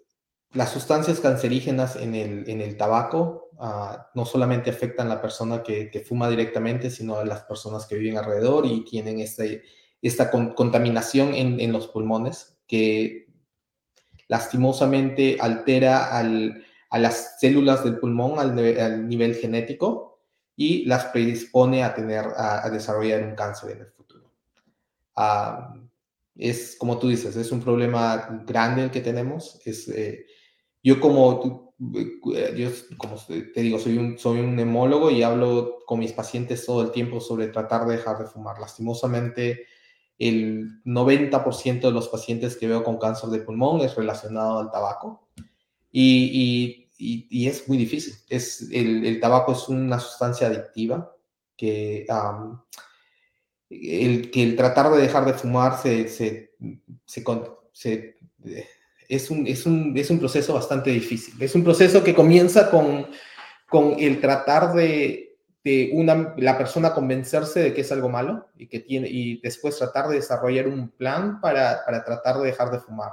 las 0.55 0.71
sustancias 0.71 1.19
cancerígenas 1.19 1.97
en 1.97 2.15
el, 2.15 2.49
en 2.49 2.61
el 2.61 2.77
tabaco 2.77 3.49
ah, 3.59 4.09
no 4.15 4.25
solamente 4.25 4.69
afectan 4.69 5.07
a 5.07 5.15
la 5.15 5.21
persona 5.21 5.61
que, 5.61 6.03
fuma 6.07 6.29
directamente, 6.29 6.89
sino 6.89 7.17
a 7.17 7.25
las 7.25 7.43
personas 7.43 7.85
que 7.85 7.97
viven 7.97 8.17
alrededor 8.17 8.65
y 8.65 8.85
tienen 8.85 9.19
este, 9.19 9.63
esta 10.01 10.31
contaminación 10.31 11.33
en, 11.33 11.71
los 11.71 11.87
pulmones 11.87 12.57
que 12.67 13.27
lastimosamente 14.27 15.37
altera 15.39 16.17
a 16.17 16.99
las 16.99 17.39
células 17.39 17.83
del 17.83 17.99
pulmón 17.99 18.39
al, 18.39 18.55
nivel 19.07 19.35
genético 19.35 20.21
y 20.55 20.85
las 20.85 21.05
predispone 21.05 21.83
a, 21.83 21.93
tener, 21.93 22.25
a, 22.37 22.69
desarrollar 22.69 23.23
un 23.23 23.35
cáncer 23.35 23.71
en 23.71 23.81
el 23.81 23.87
futuro. 23.87 24.31
Ah, 25.17 25.75
es, 26.37 26.77
como 26.77 26.97
tú 26.97 27.09
dices, 27.09 27.35
es 27.35 27.51
un 27.51 27.61
problema 27.61 28.41
grande 28.45 28.83
el 28.83 28.91
que 28.91 29.01
tenemos. 29.01 29.59
Es, 29.65 29.89
eh, 29.89 30.25
yo 30.85 30.99
como, 30.99 31.73
eh, 31.95 32.53
yo 32.55 32.69
como 32.97 33.15
te 33.17 33.61
digo, 33.61 33.79
soy 33.79 33.97
un, 33.97 34.19
soy 34.19 34.39
un 34.39 34.59
hemólogo 34.59 35.09
y 35.09 35.23
hablo 35.23 35.79
con 35.83 35.97
mis 35.97 36.13
pacientes 36.13 36.63
todo 36.63 36.83
el 36.83 36.91
tiempo 36.91 37.19
sobre 37.19 37.47
tratar 37.47 37.87
de 37.87 37.95
dejar 37.95 38.19
de 38.19 38.27
fumar. 38.27 38.59
Lastimosamente, 38.59 39.65
el 40.19 40.83
90% 40.83 41.81
de 41.81 41.91
los 41.91 42.07
pacientes 42.07 42.55
que 42.55 42.67
veo 42.67 42.83
con 42.83 42.99
cáncer 42.99 43.31
de 43.31 43.39
pulmón 43.39 43.81
es 43.81 43.95
relacionado 43.95 44.59
al 44.59 44.69
tabaco 44.69 45.27
y, 45.91 46.87
y, 46.99 47.27
y, 47.31 47.47
es 47.47 47.67
muy 47.67 47.79
difícil. 47.79 48.13
Es, 48.29 48.69
el, 48.71 49.07
el, 49.07 49.19
tabaco 49.19 49.53
es 49.53 49.67
una 49.67 49.99
sustancia 49.99 50.45
adictiva 50.45 51.15
que, 51.57 52.05
el, 53.71 54.29
que 54.29 54.43
el 54.43 54.55
tratar 54.55 54.91
de 54.91 55.01
dejar 55.01 55.25
de 55.25 55.33
fumar 55.33 55.81
se, 55.81 56.07
se, 56.09 56.53
se, 57.07 57.23
se 57.73 58.15
es 59.09 59.29
un, 59.29 59.47
es 59.47 59.65
un, 59.65 59.97
es 59.97 60.09
un 60.09 60.19
proceso 60.19 60.53
bastante 60.53 60.89
difícil. 60.89 61.41
Es 61.41 61.55
un 61.55 61.63
proceso 61.63 62.03
que 62.03 62.15
comienza 62.15 62.69
con, 62.69 63.07
con 63.69 63.95
el 63.99 64.19
tratar 64.19 64.73
de, 64.73 65.37
de 65.63 65.89
una, 65.93 66.35
la 66.37 66.57
persona 66.57 66.93
convencerse 66.93 67.59
de 67.59 67.73
que 67.73 67.81
es 67.81 67.91
algo 67.91 68.07
malo 68.07 68.47
y, 68.55 68.67
que 68.67 68.79
tiene, 68.79 69.07
y 69.09 69.41
después 69.41 69.77
tratar 69.77 70.07
de 70.07 70.17
desarrollar 70.17 70.67
un 70.67 70.89
plan 70.89 71.41
para, 71.41 71.83
para 71.85 72.03
tratar 72.03 72.37
de 72.37 72.47
dejar 72.47 72.71
de 72.71 72.79
fumar. 72.79 73.11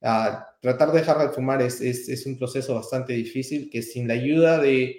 Uh, 0.00 0.38
tratar 0.60 0.90
de 0.92 0.98
dejar 0.98 1.18
de 1.18 1.28
fumar 1.28 1.62
es, 1.62 1.80
es, 1.80 2.08
es, 2.08 2.26
un 2.26 2.36
proceso 2.36 2.74
bastante 2.74 3.12
difícil 3.12 3.70
que 3.70 3.82
sin 3.82 4.08
la 4.08 4.14
ayuda 4.14 4.58
de, 4.58 4.96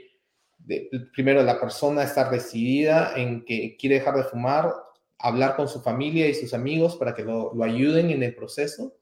de, 0.60 0.90
primero, 1.14 1.44
la 1.44 1.60
persona 1.60 2.04
está 2.04 2.30
decidida 2.30 3.14
en 3.18 3.44
que 3.44 3.76
quiere 3.78 3.96
dejar 3.96 4.16
de 4.16 4.24
fumar, 4.24 4.74
hablar 5.20 5.58
con 5.58 5.68
su 5.68 5.82
familia 5.82 6.28
y 6.30 6.34
sus 6.34 6.54
amigos 6.54 6.96
para 6.96 7.14
que 7.14 7.24
lo, 7.24 7.54
lo 7.54 7.64
ayuden 7.66 8.12
en 8.12 8.24
el 8.24 8.34
proceso 8.34 8.94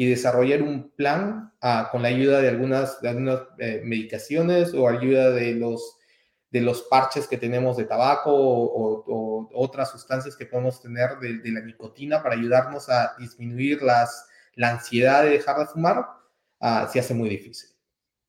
y 0.00 0.06
desarrollar 0.06 0.62
un 0.62 0.90
plan 0.90 1.52
ah, 1.60 1.88
con 1.90 2.02
la 2.02 2.08
ayuda 2.08 2.40
de 2.40 2.48
algunas, 2.48 3.02
de 3.02 3.08
algunas 3.08 3.40
eh, 3.58 3.82
medicaciones 3.84 4.72
o 4.72 4.88
ayuda 4.88 5.30
de 5.30 5.56
los, 5.56 5.98
de 6.52 6.60
los 6.60 6.82
parches 6.82 7.26
que 7.26 7.36
tenemos 7.36 7.76
de 7.76 7.84
tabaco 7.84 8.30
o, 8.32 9.50
otras 9.52 9.90
sustancias 9.90 10.36
que 10.36 10.46
podemos 10.46 10.80
tener 10.80 11.18
de, 11.18 11.50
la 11.50 11.62
nicotina 11.62 12.22
para 12.22 12.36
ayudarnos 12.36 12.88
a 12.88 13.16
disminuir 13.18 13.82
las, 13.82 14.28
la 14.54 14.70
ansiedad 14.70 15.24
de 15.24 15.30
dejar 15.30 15.58
de 15.58 15.66
fumar, 15.66 16.06
uh, 16.60 16.86
se 16.88 17.00
hace 17.00 17.12
muy 17.12 17.28
difícil. 17.28 17.70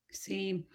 Sí, 0.08 0.68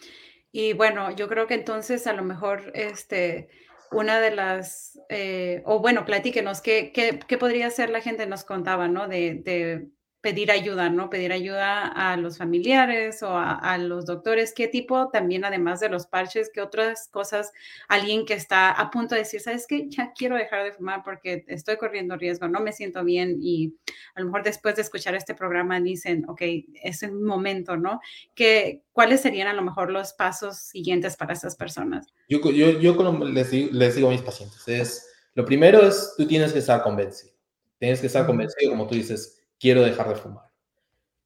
y 0.54 0.72
bueno, 0.72 1.14
yo 1.14 1.28
creo 1.28 1.46
que 1.46 1.56
entonces 1.56 2.08
a 2.08 2.14
lo 2.14 2.24
mejor 2.24 2.72
este, 2.74 3.50
una 3.92 4.22
de 4.22 4.32
las, 4.32 4.98
eh, 5.10 5.62
o 5.66 5.82
bueno, 5.82 6.06
platíquenos, 6.06 6.62
¿qué, 6.62 6.94
¿qué, 6.94 7.38
podría 7.38 7.70
ser 7.70 7.90
la 7.90 8.00
gente 8.00 8.26
nos 8.28 8.46
contaba, 8.46 8.88
¿no? 8.88 9.10
De 9.10 9.90
pedir 10.26 10.50
ayuda, 10.50 10.90
¿no? 10.90 11.12
Pedir 11.12 11.32
ayuda 11.32 11.86
a 11.86 12.18
los 12.18 12.40
familiares 12.40 13.22
o 13.22 13.38
a, 13.38 13.78
los 13.78 14.08
doctores. 14.08 14.56
¿Qué 14.56 14.68
tipo 14.68 15.10
también, 15.10 15.46
además 15.46 15.80
de 15.82 15.88
los 15.88 16.08
parches, 16.08 16.50
qué 16.52 16.62
otras 16.62 17.10
cosas 17.10 17.52
alguien 17.88 18.26
que 18.26 18.34
está 18.34 18.72
a 18.72 18.90
punto 18.90 19.14
de 19.14 19.22
decir, 19.22 19.40
sabes 19.40 19.68
qué, 19.68 19.88
ya 19.88 20.14
quiero 20.18 20.36
dejar 20.36 20.64
de 20.64 20.72
fumar 20.72 21.04
porque 21.04 21.46
estoy 21.48 21.78
corriendo 21.78 22.18
riesgo, 22.18 22.48
no 22.48 22.60
me 22.60 22.72
siento 22.72 23.04
bien 23.04 23.38
y 23.40 23.76
a 24.16 24.22
lo 24.22 24.26
mejor 24.26 24.42
después 24.42 24.76
de 24.76 24.82
escuchar 24.82 25.14
este 25.14 25.36
programa 25.36 25.80
dicen, 25.80 26.28
ok, 26.28 26.42
es 26.82 27.04
el 27.04 27.12
momento, 27.12 27.78
¿no? 27.78 28.00
¿Qué, 28.34 28.82
¿Cuáles 28.94 29.22
serían 29.22 29.48
a 29.48 29.54
lo 29.54 29.62
mejor 29.62 29.92
los 29.92 30.14
pasos 30.14 30.58
siguientes 30.58 31.18
para 31.18 31.34
esas 31.34 31.56
personas? 31.56 32.08
Yo, 32.28 32.40
yo, 32.50 32.80
yo 32.80 33.26
les, 33.26 33.54
les 33.54 33.96
digo 33.96 34.08
a 34.08 34.12
mis 34.12 34.24
pacientes, 34.24 34.68
es, 34.68 35.08
lo 35.36 35.46
primero 35.46 35.86
es, 35.86 36.16
tú 36.18 36.26
tienes 36.26 36.52
que 36.52 36.58
estar 36.58 36.82
convencido. 36.82 37.32
Tienes 37.78 38.00
que 38.00 38.08
estar 38.08 38.26
convencido, 38.26 38.72
como 38.72 38.88
tú 38.88 38.96
dices, 38.96 39.35
quiero 39.60 39.84
dejar 39.84 40.10
de 40.10 40.16
fumar. 40.16 40.46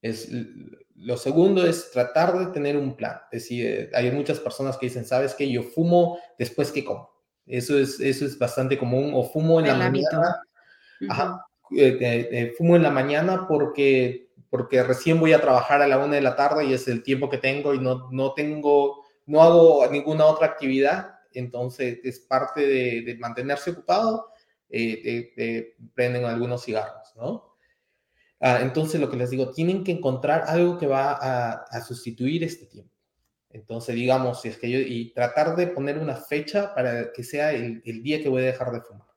Es, 0.02 0.30
lo 0.96 1.18
segundo 1.18 1.66
es 1.66 1.92
tratar 1.92 2.38
de 2.38 2.48
tener 2.48 2.78
un 2.78 2.96
plan. 2.96 3.20
Es 3.32 3.44
decir, 3.44 3.90
hay 3.94 4.12
muchas 4.12 4.40
personas 4.40 4.78
que 4.78 4.88
dicen, 4.88 5.06
¿sabes 5.06 5.34
qué? 5.34 5.50
Yo 5.50 5.64
fumo 5.64 6.20
después 6.38 6.72
que 6.72 6.84
como. 6.84 7.10
Eso 7.46 7.80
es, 7.80 8.00
eso 8.00 8.26
es 8.26 8.38
bastante 8.38 8.78
común. 8.78 9.12
O 9.14 9.24
fumo 9.24 9.60
en 9.60 9.68
la 9.68 9.76
mañana. 9.76 10.42
Ajá, 11.10 11.46
eh, 11.72 11.98
eh, 12.02 12.30
eh, 12.32 12.54
fumo 12.58 12.76
en 12.76 12.84
la 12.84 12.92
mañana 12.92 13.48
porque, 13.48 14.32
porque 14.50 14.84
recién 14.84 15.20
voy 15.20 15.34
a 15.34 15.42
trabajar 15.42 15.82
a 15.82 15.88
la 15.88 16.00
una 16.00 16.16
de 16.16 16.22
la 16.22 16.36
tarde 16.36 16.66
y 16.66 16.74
es 16.74 16.88
el 16.88 17.04
tiempo 17.04 17.30
que 17.30 17.38
tengo 17.38 17.74
y 17.74 17.80
no, 17.80 18.10
no 18.12 18.34
tengo, 18.34 19.06
no 19.26 19.42
hago 19.42 19.88
ninguna 19.92 20.26
otra 20.26 20.48
actividad. 20.48 21.16
Entonces 21.34 22.00
es 22.04 22.20
parte 22.20 22.66
de, 22.66 23.18
mantenerse 23.20 23.72
ocupado. 23.72 24.34
prenden 25.94 26.26
algunos 26.26 26.66
cigarros, 26.66 27.14
¿no? 27.16 27.49
Ah, 28.40 28.60
entonces, 28.62 29.02
lo 29.02 29.10
que 29.10 29.18
les 29.18 29.30
digo, 29.30 29.52
tienen 29.52 29.84
que 29.84 29.92
encontrar 29.92 30.44
algo 30.48 30.78
que 30.78 30.88
va 30.88 31.12
a, 31.62 31.82
sustituir 31.82 32.44
este 32.44 32.66
tiempo. 32.66 32.94
Entonces, 33.50 33.96
digamos, 33.96 34.42
si 34.42 34.50
es 34.50 34.58
que 34.58 34.70
yo, 34.70 34.80
y 34.80 35.12
tratar 35.14 35.56
de 35.56 35.68
poner 35.68 35.98
una 35.98 36.16
fecha 36.16 36.74
para 36.74 37.12
que 37.12 37.24
sea 37.24 37.52
el, 37.52 37.82
día 37.84 38.22
que 38.22 38.30
voy 38.30 38.44
a 38.44 38.46
dejar 38.46 38.72
de 38.72 38.82
fumar. 38.82 39.08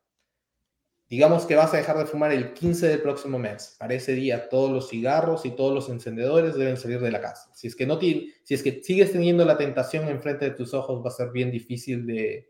Digamos 1.09 1.45
que 1.45 1.55
vas 1.55 1.73
a 1.75 1.77
dejar 1.77 1.99
de 1.99 2.07
fumar 2.07 2.33
el 2.33 2.55
15 2.55 2.89
del 2.89 3.03
próximo 3.03 3.39
mes. 3.39 3.77
Para 3.79 3.95
ese 3.95 4.15
día, 4.15 4.49
todos 4.49 4.73
los 4.73 4.89
cigarros 4.89 5.45
y 5.45 5.51
todos 5.51 5.75
los 5.75 5.91
encendedores 5.91 6.55
deben 6.55 6.79
salir 6.79 7.01
de 7.01 7.13
la 7.13 7.21
casa. 7.21 7.51
Si 7.55 7.67
es 7.67 7.77
que, 7.77 7.87
no 7.87 8.01
si 8.01 8.33
es 8.49 8.63
que 8.63 8.83
sigues 8.83 9.13
teniendo 9.13 9.45
la 9.45 9.59
tentación 9.59 10.09
enfrente 10.09 10.47
de 10.47 10.53
tus 10.53 10.73
ojos, 10.73 11.05
va 11.05 11.11
a 11.11 11.13
ser 11.13 11.31
bien 11.31 11.51
difícil 11.51 12.07
de, 12.07 12.49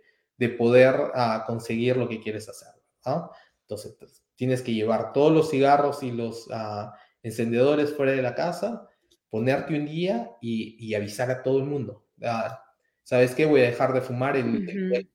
poder 0.57 0.95
ah, 1.14 1.45
conseguir 1.47 1.97
lo 1.97 2.09
que 2.09 2.21
quieres 2.21 2.49
hacer. 2.49 2.69
Entonces, 3.62 3.97
pues, 3.99 4.23
tienes 4.42 4.62
que 4.62 4.75
llevar 4.75 5.12
todos 5.12 5.32
los 5.32 5.50
cigarros 5.50 6.02
y 6.02 6.11
los 6.11 6.49
ah, 6.50 6.99
encendedores 7.22 7.94
fuera 7.94 8.11
de 8.11 8.22
la 8.22 8.34
casa, 8.34 8.88
ponerte 9.30 9.72
un 9.72 9.87
día 9.87 10.32
y, 10.40 10.92
avisar 10.96 11.30
a 11.30 11.44
todo 11.44 11.61
el 11.61 11.64
mundo. 11.64 12.08
Ah, 12.20 12.61
¿Sabes 13.04 13.37
qué? 13.37 13.46
Voy 13.46 13.61
a 13.61 13.66
dejar 13.66 13.92
de 13.92 14.00
fumar 14.00 14.37
el, 14.37 14.66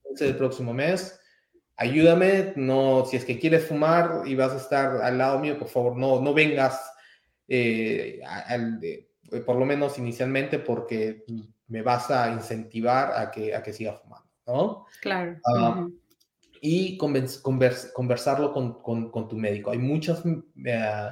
15 0.07 0.23
del 0.23 0.37
próximo 0.37 0.73
mes. 0.73 1.19
Ayúdame, 1.75 2.53
no, 2.55 3.05
si 3.05 3.17
es 3.17 3.25
que 3.25 3.37
quieres 3.37 3.65
fumar 3.65 4.21
y 4.23 4.33
vas 4.33 4.53
a 4.53 4.63
estar 4.63 5.01
al 5.01 5.17
lado 5.17 5.39
mío, 5.39 5.59
por 5.59 5.67
favor, 5.67 5.97
no, 5.97 6.21
no 6.21 6.33
vengas, 6.33 6.89
eh, 7.49 8.21
por 9.45 9.57
lo 9.57 9.65
menos 9.65 9.97
inicialmente, 9.97 10.57
porque 10.57 11.25
me 11.67 11.81
vas 11.81 12.09
a 12.11 12.31
incentivar 12.31 13.11
a 13.13 13.29
que, 13.29 13.53
a 13.53 13.61
que 13.61 13.73
siga 13.73 13.91
fumando, 13.91 14.29
¿no? 14.45 14.85
Claro. 15.01 15.37
Ah, 15.53 15.85
y 16.61 16.97
conversarlo 16.97 18.53
con, 18.53 19.27
tu 19.29 19.35
médico. 19.35 19.71
Hay 19.71 19.77
muchas, 19.77 20.23
eh, 20.65 21.09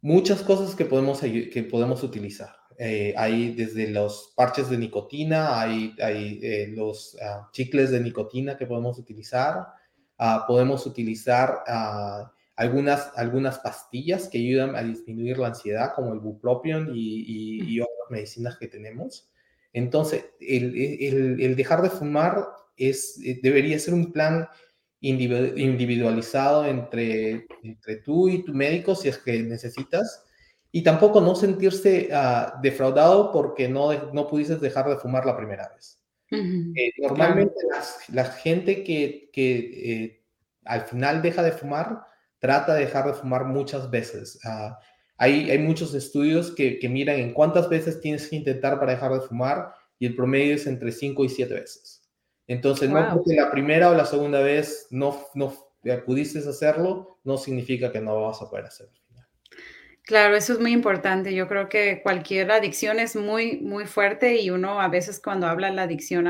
muchas 0.00 0.42
cosas 0.42 0.74
que 0.74 0.84
podemos, 0.84 1.20
que 1.20 1.68
podemos 1.70 2.02
utilizar. 2.02 2.60
Eh, 2.82 3.12
hay 3.14 3.54
desde 3.54 3.90
los 3.90 4.32
parches 4.34 4.70
de 4.70 4.78
nicotina, 4.78 5.60
hay, 5.60 5.94
hay 6.02 6.40
eh, 6.42 6.72
los 6.74 7.14
ah, 7.20 7.50
chicles 7.52 7.90
de 7.90 8.00
nicotina 8.00 8.56
que 8.56 8.64
podemos 8.64 8.98
utilizar. 8.98 9.66
Ah, 10.16 10.46
podemos 10.48 10.86
utilizar 10.86 11.62
ah, 11.66 12.32
algunas, 12.56 13.12
algunas 13.16 13.58
pastillas 13.58 14.28
que 14.28 14.38
ayudan 14.38 14.76
a 14.76 14.82
disminuir 14.82 15.36
la 15.36 15.48
ansiedad, 15.48 15.92
como 15.94 16.14
el 16.14 16.20
bupropion 16.20 16.88
y, 16.94 17.66
y, 17.70 17.80
otras 17.82 18.10
medicinas 18.10 18.56
que 18.56 18.68
tenemos. 18.68 19.30
Entonces, 19.74 20.24
el, 20.40 20.74
el, 20.74 21.38
el 21.38 21.56
dejar 21.56 21.82
de 21.82 21.90
fumar 21.90 22.46
es, 22.80 23.20
eh, 23.24 23.38
debería 23.42 23.78
ser 23.78 23.94
un 23.94 24.12
plan 24.12 24.48
individualizado 25.00 26.66
entre, 26.66 27.46
entre 27.62 27.96
tú 27.96 28.28
y 28.28 28.44
tu 28.44 28.52
médico 28.52 28.94
si 28.94 29.08
es 29.08 29.18
que 29.18 29.42
necesitas. 29.42 30.24
Y 30.72 30.82
tampoco 30.82 31.20
no 31.20 31.34
sentirse 31.34 32.10
ah, 32.12 32.58
defraudado 32.62 33.32
porque 33.32 33.68
no, 33.68 34.12
no 34.12 34.28
pudiste 34.28 34.56
dejar 34.56 34.88
de 34.88 34.96
fumar 34.96 35.26
la 35.26 35.36
primera 35.36 35.68
vez. 35.74 36.00
Eh, 36.32 36.92
normalmente 36.98 37.56
la, 38.12 38.24
gente 38.24 38.84
que, 38.84 39.30
que 39.32 39.56
eh, 39.58 40.22
al 40.64 40.82
final 40.82 41.22
deja 41.22 41.42
de 41.42 41.50
fumar, 41.50 42.04
trata 42.38 42.74
de 42.74 42.84
dejar 42.84 43.06
de 43.06 43.14
fumar 43.14 43.46
muchas 43.46 43.90
veces. 43.90 44.38
Ah, 44.44 44.78
hay, 45.16 45.50
hay, 45.50 45.58
muchos 45.58 45.92
estudios 45.92 46.52
que, 46.52 46.78
que, 46.78 46.88
miran 46.88 47.16
en 47.16 47.34
cuántas 47.34 47.68
veces 47.68 48.00
tienes 48.00 48.28
que 48.28 48.36
intentar 48.36 48.78
para 48.78 48.92
dejar 48.92 49.12
de 49.12 49.20
fumar 49.20 49.74
y 49.98 50.06
el 50.06 50.14
promedio 50.14 50.54
es 50.54 50.66
entre 50.66 50.92
5 50.92 51.24
y 51.24 51.28
7 51.28 51.52
veces. 51.52 51.99
Entonces, 52.50 52.90
no 52.90 53.08
porque 53.14 53.34
la 53.34 53.48
primera 53.48 53.90
o 53.90 53.94
la 53.94 54.04
segunda 54.04 54.40
vez 54.40 54.88
no, 54.90 55.16
no 55.34 55.54
pudiste 56.04 56.40
hacerlo, 56.40 57.18
no 57.22 57.38
significa 57.38 57.92
que 57.92 58.00
no 58.00 58.22
vas 58.22 58.42
a 58.42 58.50
poder 58.50 58.64
hacerlo. 58.64 58.99
Claro, 60.10 60.34
eso 60.34 60.54
es 60.54 60.58
muy 60.58 60.72
importante. 60.72 61.32
Yo 61.32 61.46
creo 61.46 61.68
que 61.68 62.00
cualquier 62.02 62.50
adicción 62.50 62.98
es 62.98 63.14
muy, 63.14 63.58
muy 63.60 63.86
fuerte 63.86 64.40
y 64.40 64.50
uno 64.50 64.80
a 64.80 64.88
veces 64.88 65.20
cuando 65.22 65.46
habla 65.46 65.68
de 65.68 65.74
la 65.76 65.82
adicción 65.84 66.26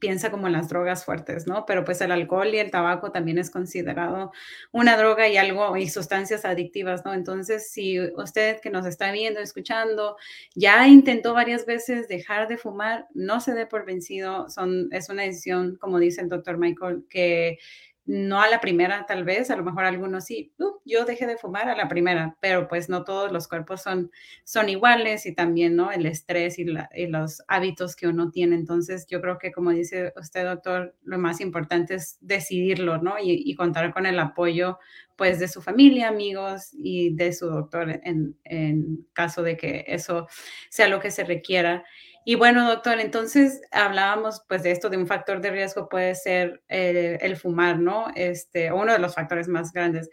piensa 0.00 0.30
como 0.30 0.48
en 0.48 0.52
las 0.52 0.68
drogas 0.68 1.06
fuertes, 1.06 1.46
¿no? 1.46 1.64
Pero 1.64 1.82
pues 1.82 2.02
el 2.02 2.12
alcohol 2.12 2.48
y 2.54 2.58
el 2.58 2.70
tabaco 2.70 3.10
también 3.10 3.38
es 3.38 3.50
considerado 3.50 4.32
una 4.70 4.98
droga 4.98 5.28
y 5.28 5.38
algo 5.38 5.78
y 5.78 5.88
sustancias 5.88 6.44
adictivas, 6.44 7.06
¿no? 7.06 7.14
Entonces, 7.14 7.70
si 7.72 7.98
usted 8.00 8.60
que 8.60 8.68
nos 8.68 8.84
está 8.84 9.10
viendo, 9.12 9.40
escuchando, 9.40 10.18
ya 10.54 10.86
intentó 10.86 11.32
varias 11.32 11.64
veces 11.64 12.08
dejar 12.08 12.48
de 12.48 12.58
fumar, 12.58 13.06
no 13.14 13.40
se 13.40 13.54
dé 13.54 13.64
por 13.64 13.86
vencido. 13.86 14.50
Son, 14.50 14.88
es 14.92 15.08
una 15.08 15.22
decisión, 15.22 15.76
como 15.76 15.98
dice 15.98 16.20
el 16.20 16.28
doctor 16.28 16.58
Michael, 16.58 17.06
que 17.08 17.58
no 18.04 18.40
a 18.40 18.48
la 18.48 18.60
primera 18.60 19.06
tal 19.06 19.24
vez, 19.24 19.50
a 19.50 19.56
lo 19.56 19.62
mejor 19.62 19.84
algunos 19.84 20.24
sí, 20.24 20.52
uh, 20.58 20.80
yo 20.84 21.04
dejé 21.04 21.26
de 21.26 21.36
fumar 21.36 21.68
a 21.68 21.76
la 21.76 21.88
primera, 21.88 22.36
pero 22.40 22.66
pues 22.66 22.88
no 22.88 23.04
todos 23.04 23.30
los 23.30 23.46
cuerpos 23.46 23.82
son, 23.82 24.10
son 24.44 24.68
iguales 24.68 25.24
y 25.26 25.34
también, 25.34 25.76
¿no? 25.76 25.92
El 25.92 26.06
estrés 26.06 26.58
y, 26.58 26.64
los 26.64 27.42
hábitos 27.46 27.94
que 27.94 28.08
uno 28.08 28.30
tiene. 28.30 28.56
Entonces, 28.56 29.06
yo 29.06 29.20
creo 29.20 29.38
que 29.38 29.52
como 29.52 29.70
dice 29.70 30.12
usted, 30.20 30.44
doctor, 30.44 30.96
lo 31.04 31.18
más 31.18 31.40
importante 31.40 31.94
es 31.94 32.18
decidirlo, 32.20 32.98
¿no? 32.98 33.14
Y, 33.22 33.54
contar 33.54 33.92
con 33.92 34.06
el 34.06 34.18
apoyo, 34.18 34.78
pues, 35.16 35.38
de 35.38 35.46
su 35.46 35.62
familia, 35.62 36.08
amigos 36.08 36.70
y 36.72 37.14
de 37.14 37.32
su 37.32 37.46
doctor 37.46 38.00
en, 38.02 38.36
en 38.44 39.06
caso 39.12 39.42
de 39.42 39.56
que 39.56 39.84
eso 39.86 40.26
sea 40.70 40.88
lo 40.88 41.00
que 41.00 41.10
se 41.10 41.24
requiera. 41.24 41.84
Y 42.24 42.36
bueno, 42.36 42.68
doctor, 42.68 43.00
entonces 43.00 43.62
hablábamos 43.72 44.42
pues 44.48 44.62
de 44.62 44.70
esto, 44.70 44.88
de 44.88 44.96
un 44.96 45.06
factor 45.06 45.40
de 45.40 45.50
riesgo 45.50 45.88
puede 45.88 46.14
ser 46.14 46.62
eh, 46.68 47.18
el 47.20 47.36
fumar, 47.36 47.78
¿no? 47.78 48.06
Este, 48.14 48.72
uno 48.72 48.92
de 48.92 48.98
los 48.98 49.14
factores 49.14 49.48
más 49.48 49.72
grandes. 49.72 50.08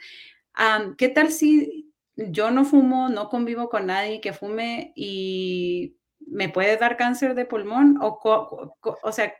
¿Qué 0.97 1.09
tal 1.09 1.31
si 1.31 1.93
yo 2.15 2.51
no 2.51 2.65
fumo, 2.65 3.09
no 3.09 3.29
convivo 3.29 3.69
con 3.69 3.87
nadie 3.87 4.21
que 4.21 4.33
fume 4.33 4.91
y 4.95 5.95
me 6.19 6.49
puede 6.49 6.77
dar 6.77 6.97
cáncer 6.97 7.35
de 7.35 7.45
pulmón? 7.45 7.97
O, 8.01 8.19
o 8.81 9.11
sea, 9.11 9.33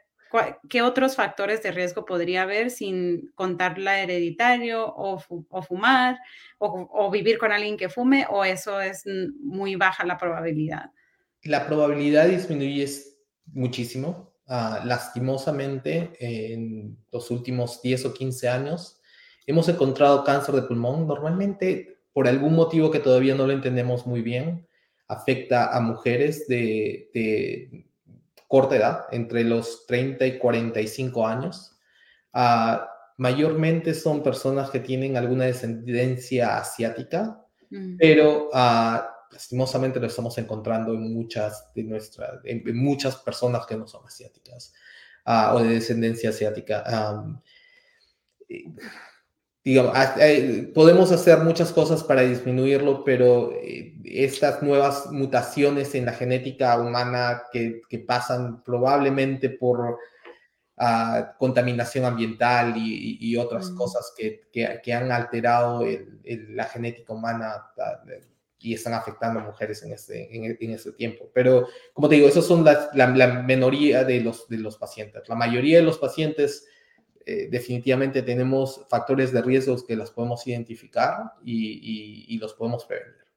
¿qué 0.69 0.81
otros 0.81 1.15
factores 1.15 1.63
de 1.63 1.71
riesgo 1.71 2.05
podría 2.05 2.43
haber 2.43 2.69
sin 2.69 3.31
contar 3.35 3.77
la 3.79 3.99
hereditario 4.01 4.85
o, 4.87 5.21
o 5.49 5.61
fumar 5.63 6.19
o, 6.59 6.87
o 6.91 7.11
vivir 7.11 7.37
con 7.37 7.51
alguien 7.51 7.77
que 7.77 7.89
fume? 7.89 8.27
¿O 8.29 8.45
eso 8.45 8.79
es 8.79 9.03
muy 9.41 9.75
baja 9.75 10.05
la 10.05 10.17
probabilidad? 10.17 10.91
La 11.43 11.65
probabilidad 11.65 12.27
disminuye 12.27 12.87
muchísimo. 13.53 14.33
Ah, 14.47 14.81
lastimosamente, 14.83 16.11
en 16.19 16.97
los 17.11 17.29
últimos 17.29 17.81
10 17.81 18.05
o 18.05 18.13
15 18.13 18.49
años, 18.49 18.99
hemos 19.45 19.69
encontrado 19.69 20.23
cáncer 20.23 20.55
de 20.55 20.63
pulmón. 20.63 21.07
Normalmente, 21.07 21.99
por 22.13 22.27
algún 22.27 22.55
motivo 22.55 22.89
que 22.89 22.99
todavía 22.99 23.35
no 23.35 23.45
lo 23.45 23.53
entendemos 23.53 24.07
muy 24.07 24.21
bien, 24.21 24.67
afecta 25.07 25.75
a 25.75 25.79
mujeres 25.81 26.47
de, 26.47 27.85
corta 28.47 28.75
edad, 28.75 29.05
entre 29.11 29.43
los 29.43 29.85
30 29.85 30.25
y 30.25 30.37
45 30.39 31.27
años. 31.27 31.77
Ah, 32.33 32.89
mayormente 33.17 33.93
son 33.93 34.23
personas 34.23 34.71
que 34.71 34.79
tienen 34.79 35.17
alguna 35.17 35.45
descendencia 35.45 36.57
asiática, 36.57 37.45
mm. 37.69 37.97
pero 37.97 38.49
uh, 38.51 38.99
lastimosamente 39.31 39.99
lo 39.99 40.07
estamos 40.07 40.37
encontrando 40.37 40.93
en 40.93 41.13
muchas 41.13 41.71
de 41.73 41.83
nuestras, 41.83 42.39
en, 42.43 42.63
muchas 42.77 43.15
personas 43.17 43.65
que 43.65 43.75
no 43.75 43.87
son 43.87 44.05
asiáticas 44.05 44.73
ah, 45.25 45.53
o 45.55 45.63
de 45.63 45.75
descendencia 45.75 46.29
asiática. 46.29 46.83
digamos, 49.63 49.93
eh, 50.19 50.71
podemos 50.73 51.11
hacer 51.11 51.39
muchas 51.39 51.71
cosas 51.71 52.03
para 52.03 52.21
disminuirlo, 52.21 53.03
pero 53.03 53.51
eh, 53.53 53.93
estas 54.03 54.63
nuevas 54.63 55.11
mutaciones 55.11 55.93
en 55.95 56.05
la 56.05 56.13
genética 56.13 56.79
humana 56.79 57.43
que, 57.51 57.81
pasan 58.07 58.63
probablemente 58.63 59.49
por 59.49 59.99
ah, 60.77 61.35
contaminación 61.37 62.05
ambiental 62.05 62.73
y, 62.77 63.37
otras 63.37 63.69
mm. 63.69 63.75
cosas 63.75 64.13
que, 64.17 64.93
han 64.93 65.11
alterado 65.11 65.85
la 66.23 66.63
genética 66.65 67.13
humana 67.13 67.65
y 68.59 68.73
están 68.73 68.93
afectando 68.93 69.39
a 69.39 69.43
mujeres 69.43 69.83
en 69.83 69.93
este, 69.93 70.35
en, 70.35 70.71
este 70.71 70.91
tiempo. 70.91 71.29
Pero, 71.33 71.67
como 71.93 72.09
te 72.09 72.15
digo, 72.15 72.27
esas 72.27 72.45
son 72.45 72.63
la, 72.63 72.89
la, 72.93 73.43
minoría 73.43 74.03
de 74.03 74.21
los, 74.21 74.47
de 74.49 74.57
los 74.57 74.77
pacientes. 74.77 75.27
La 75.29 75.35
mayoría 75.35 75.77
de 75.77 75.83
los 75.83 75.97
pacientes 75.97 76.67
eh, 77.25 77.47
definitivamente 77.49 78.23
tenemos 78.23 78.85
factores 78.89 79.31
de 79.31 79.41
riesgos 79.41 79.85
que 79.85 79.95
los 79.95 80.09
podemos 80.09 80.45
identificar 80.47 81.33
y, 81.45 82.37
los 82.41 82.53
podemos 82.53 82.85
prevenir. 82.85 83.28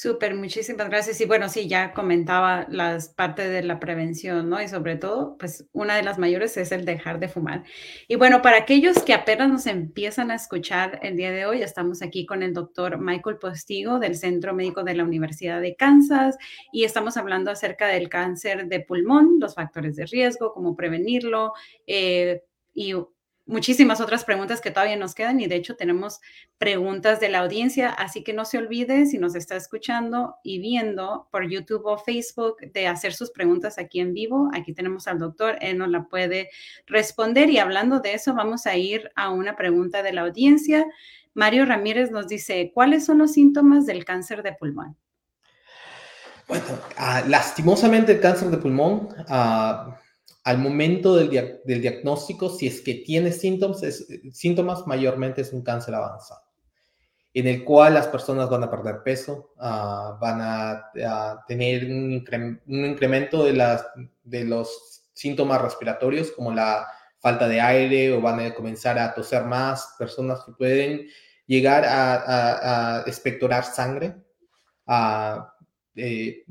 Súper, 0.00 0.36
muchísimas 0.36 0.88
gracias. 0.88 1.20
Y 1.20 1.24
bueno, 1.24 1.48
sí, 1.48 1.66
ya 1.66 1.92
comentaba 1.92 2.68
las 2.70 3.08
partes 3.08 3.50
de 3.50 3.64
la 3.64 3.80
prevención, 3.80 4.48
¿no? 4.48 4.62
Y 4.62 4.68
sobre 4.68 4.94
todo, 4.94 5.36
pues 5.38 5.66
una 5.72 5.96
de 5.96 6.04
las 6.04 6.18
mayores 6.18 6.56
es 6.56 6.70
el 6.70 6.84
dejar 6.84 7.18
de 7.18 7.26
fumar. 7.26 7.64
Y 8.06 8.14
bueno, 8.14 8.40
para 8.40 8.58
aquellos 8.58 9.02
que 9.02 9.12
apenas 9.12 9.48
nos 9.48 9.66
empiezan 9.66 10.30
a 10.30 10.36
escuchar 10.36 11.00
el 11.02 11.16
día 11.16 11.32
de 11.32 11.46
hoy, 11.46 11.62
estamos 11.62 12.00
aquí 12.00 12.26
con 12.26 12.44
el 12.44 12.54
doctor 12.54 13.00
Michael 13.00 13.38
Postigo 13.38 13.98
del 13.98 14.14
Centro 14.14 14.54
Médico 14.54 14.84
de 14.84 14.94
la 14.94 15.02
Universidad 15.02 15.60
de 15.60 15.74
Kansas 15.74 16.36
y 16.72 16.84
estamos 16.84 17.16
hablando 17.16 17.50
acerca 17.50 17.88
del 17.88 18.08
cáncer 18.08 18.68
de 18.68 18.78
pulmón, 18.78 19.40
los 19.40 19.56
factores 19.56 19.96
de 19.96 20.06
riesgo, 20.06 20.52
cómo 20.52 20.76
prevenirlo, 20.76 21.54
eh, 21.88 22.44
y 22.72 22.94
muchísimas 23.48 24.00
otras 24.00 24.24
preguntas 24.24 24.60
que 24.60 24.70
todavía 24.70 24.96
nos 24.96 25.14
quedan 25.14 25.40
y 25.40 25.46
de 25.46 25.56
hecho 25.56 25.74
tenemos 25.74 26.20
preguntas 26.58 27.18
de 27.18 27.30
la 27.30 27.40
audiencia, 27.40 27.88
así 27.88 28.22
que 28.22 28.34
no 28.34 28.44
se 28.44 28.58
olvide 28.58 29.06
si 29.06 29.18
nos 29.18 29.34
está 29.34 29.56
escuchando 29.56 30.36
y 30.44 30.60
viendo 30.60 31.28
por 31.32 31.48
YouTube 31.48 31.86
o 31.86 31.98
Facebook 31.98 32.58
de 32.72 32.86
hacer 32.86 33.14
sus 33.14 33.30
preguntas 33.30 33.78
aquí 33.78 34.00
en 34.00 34.12
vivo. 34.12 34.50
Aquí 34.52 34.74
tenemos 34.74 35.08
al 35.08 35.18
doctor, 35.18 35.56
él 35.62 35.78
nos 35.78 35.88
la 35.88 36.04
puede 36.04 36.50
responder 36.86 37.48
y 37.48 37.58
hablando 37.58 38.00
de 38.00 38.14
eso 38.14 38.34
vamos 38.34 38.66
a 38.66 38.76
ir 38.76 39.10
a 39.16 39.30
una 39.30 39.56
pregunta 39.56 40.02
de 40.02 40.12
la 40.12 40.22
audiencia. 40.22 40.86
Mario 41.32 41.64
Ramírez 41.64 42.10
nos 42.10 42.28
dice, 42.28 42.70
¿cuáles 42.74 43.06
son 43.06 43.18
los 43.18 43.32
síntomas 43.32 43.86
del 43.86 44.04
cáncer 44.04 44.42
de 44.42 44.52
pulmón? 44.52 44.96
Bueno, 46.46 46.64
ah, 46.98 47.22
lastimosamente 47.26 48.12
el 48.12 48.20
cáncer 48.20 48.48
de 48.50 48.58
pulmón... 48.58 49.08
Uh, 49.28 49.92
al 50.48 50.56
momento 50.56 51.14
del, 51.14 51.60
diagnóstico, 51.66 52.48
si 52.48 52.68
es 52.68 52.80
que 52.80 52.94
tiene 52.94 53.32
síntomas, 53.32 53.82
síntomas, 54.32 54.86
mayormente 54.86 55.42
es 55.42 55.52
un 55.52 55.62
cáncer 55.62 55.94
avanzado, 55.94 56.40
en 57.34 57.48
el 57.48 57.64
cual 57.64 57.92
las 57.92 58.06
personas 58.06 58.48
van 58.48 58.62
a 58.62 58.70
perder 58.70 59.02
peso, 59.02 59.52
ah, 59.58 60.16
van 60.18 60.40
a, 60.40 61.44
tener 61.46 61.84
un, 61.84 62.24
incremento 62.66 63.44
de, 63.44 63.52
las, 63.52 63.84
de 64.24 64.44
los 64.46 65.02
síntomas 65.12 65.60
respiratorios, 65.60 66.30
como 66.30 66.50
la 66.50 66.86
falta 67.18 67.46
de 67.46 67.60
aire, 67.60 68.14
o 68.14 68.22
van 68.22 68.40
a 68.40 68.54
comenzar 68.54 68.98
a 68.98 69.12
toser 69.12 69.44
más, 69.44 69.96
personas 69.98 70.42
que 70.46 70.52
pueden 70.52 71.08
llegar 71.46 71.84
a, 71.84 73.00
a, 73.00 73.02
espectorar 73.02 73.64
sangre. 73.64 74.16
Eh, 75.94 76.42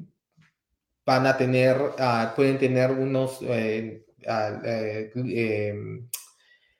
van 1.08 1.26
a 1.26 1.38
tener, 1.38 1.78
ah, 2.00 2.34
pueden 2.36 2.58
tener 2.58 2.92
unos 2.92 3.40
eh, 3.42 4.06
ah, 4.28 4.60
eh, 4.66 5.10
em, 5.16 6.06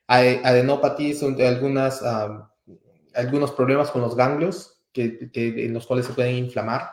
adenopatías, 0.06 1.24
algunas, 1.24 2.04
ah, 2.04 2.52
algunos 3.16 3.54
problemas 3.54 3.90
con 3.90 4.02
los 4.02 4.18
ganglios 4.18 4.84
que, 4.92 5.32
en 5.34 5.74
los 5.74 5.88
cuales 5.88 6.08
se 6.08 6.14
pueden 6.14 6.36
inflamar 6.36 6.92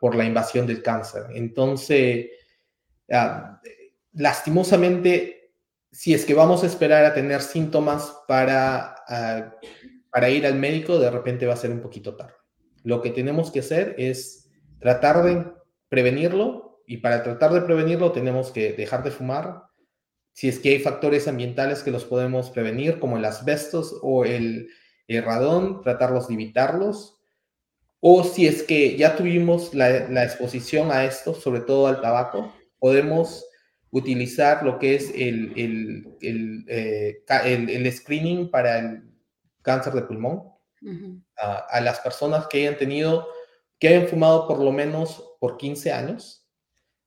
por 0.00 0.14
la 0.14 0.24
invasión 0.24 0.66
del 0.66 0.82
cáncer. 0.82 1.26
Entonces, 1.34 2.28
lastimosamente, 4.14 5.52
si 5.92 6.14
es 6.14 6.24
que 6.24 6.32
vamos 6.32 6.62
a 6.62 6.68
esperar 6.68 7.04
a 7.04 7.12
tener 7.12 7.42
síntomas 7.42 8.16
para, 8.26 8.96
para 10.10 10.30
ir 10.30 10.46
al 10.46 10.54
médico, 10.54 10.98
de 10.98 11.10
repente 11.10 11.46
va 11.46 11.52
a 11.52 11.58
ser 11.58 11.70
un 11.70 11.82
poquito 11.82 12.16
tarde. 12.16 12.34
Lo 12.84 13.02
que 13.02 13.10
tenemos 13.10 13.50
que 13.50 13.60
hacer 13.60 13.94
es 13.98 14.48
tratar 14.78 15.22
de 15.22 15.57
prevenirlo 15.88 16.82
y 16.86 16.98
para 16.98 17.22
tratar 17.22 17.52
de 17.52 17.62
prevenirlo 17.62 18.12
tenemos 18.12 18.50
que 18.50 18.72
dejar 18.72 19.02
de 19.02 19.10
fumar. 19.10 19.64
Si 20.32 20.48
es 20.48 20.58
que 20.58 20.70
hay 20.70 20.78
factores 20.78 21.28
ambientales 21.28 21.82
que 21.82 21.90
los 21.90 22.04
podemos 22.04 22.50
prevenir, 22.50 22.98
como 22.98 23.16
el 23.18 23.24
asbestos 23.24 23.98
o 24.02 24.24
el, 24.24 24.70
radón, 25.08 25.82
tratarlos 25.82 26.28
de 26.28 26.34
evitarlos. 26.34 27.18
O 28.00 28.22
si 28.24 28.46
es 28.46 28.62
que 28.62 28.96
ya 28.96 29.16
tuvimos 29.16 29.74
la, 29.74 30.24
exposición 30.24 30.92
a 30.92 31.04
esto, 31.04 31.34
sobre 31.34 31.60
todo 31.60 31.88
al 31.88 32.00
tabaco, 32.00 32.54
podemos 32.78 33.44
utilizar 33.90 34.62
lo 34.62 34.78
que 34.78 34.94
es 34.94 35.10
el, 35.14 35.52
el, 36.20 36.64
eh, 36.68 37.92
screening 37.92 38.50
para 38.50 38.78
el 38.78 39.02
cáncer 39.62 39.92
de 39.94 40.02
pulmón. 40.02 40.42
a 41.36 41.80
las 41.80 42.00
personas 42.00 42.46
que 42.46 42.58
hayan 42.58 42.78
tenido 42.78 43.26
que 43.78 43.88
hayan 43.88 44.08
fumado 44.08 44.46
por 44.46 44.58
lo 44.58 44.72
menos 44.72 45.24
por 45.40 45.56
15 45.56 45.92
años, 45.92 46.46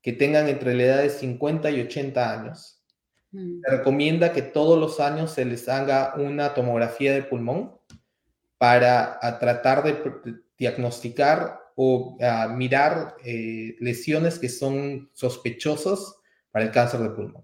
que 0.02 0.14
tengan 0.14 0.48
entre 0.48 0.74
la 0.74 0.84
edad 0.84 1.02
de 1.04 1.10
50 1.10 1.70
y 1.72 1.82
80 1.82 2.40
años. 2.40 2.82
Mm. 3.32 3.62
Se 3.64 3.72
recomienda 3.78 4.34
que 4.34 4.42
todos 4.42 4.80
los 4.80 5.00
años 5.00 5.32
se 5.32 5.46
les 5.46 5.68
haga 5.70 6.16
una 6.16 6.54
tomografía 6.54 7.14
de 7.14 7.24
pulmón 7.24 7.78
para 8.58 9.20
tratar 9.40 9.84
de 9.84 10.36
diagnosticar 10.58 11.60
o 11.76 12.18
mirar 12.50 13.16
eh, 13.24 13.76
lesiones 13.80 14.38
que 14.38 14.50
son 14.50 15.10
sospechosas 15.14 16.16
para 16.52 16.66
el 16.66 16.72
cáncer 16.72 17.00
de 17.00 17.10
pulmón. 17.10 17.44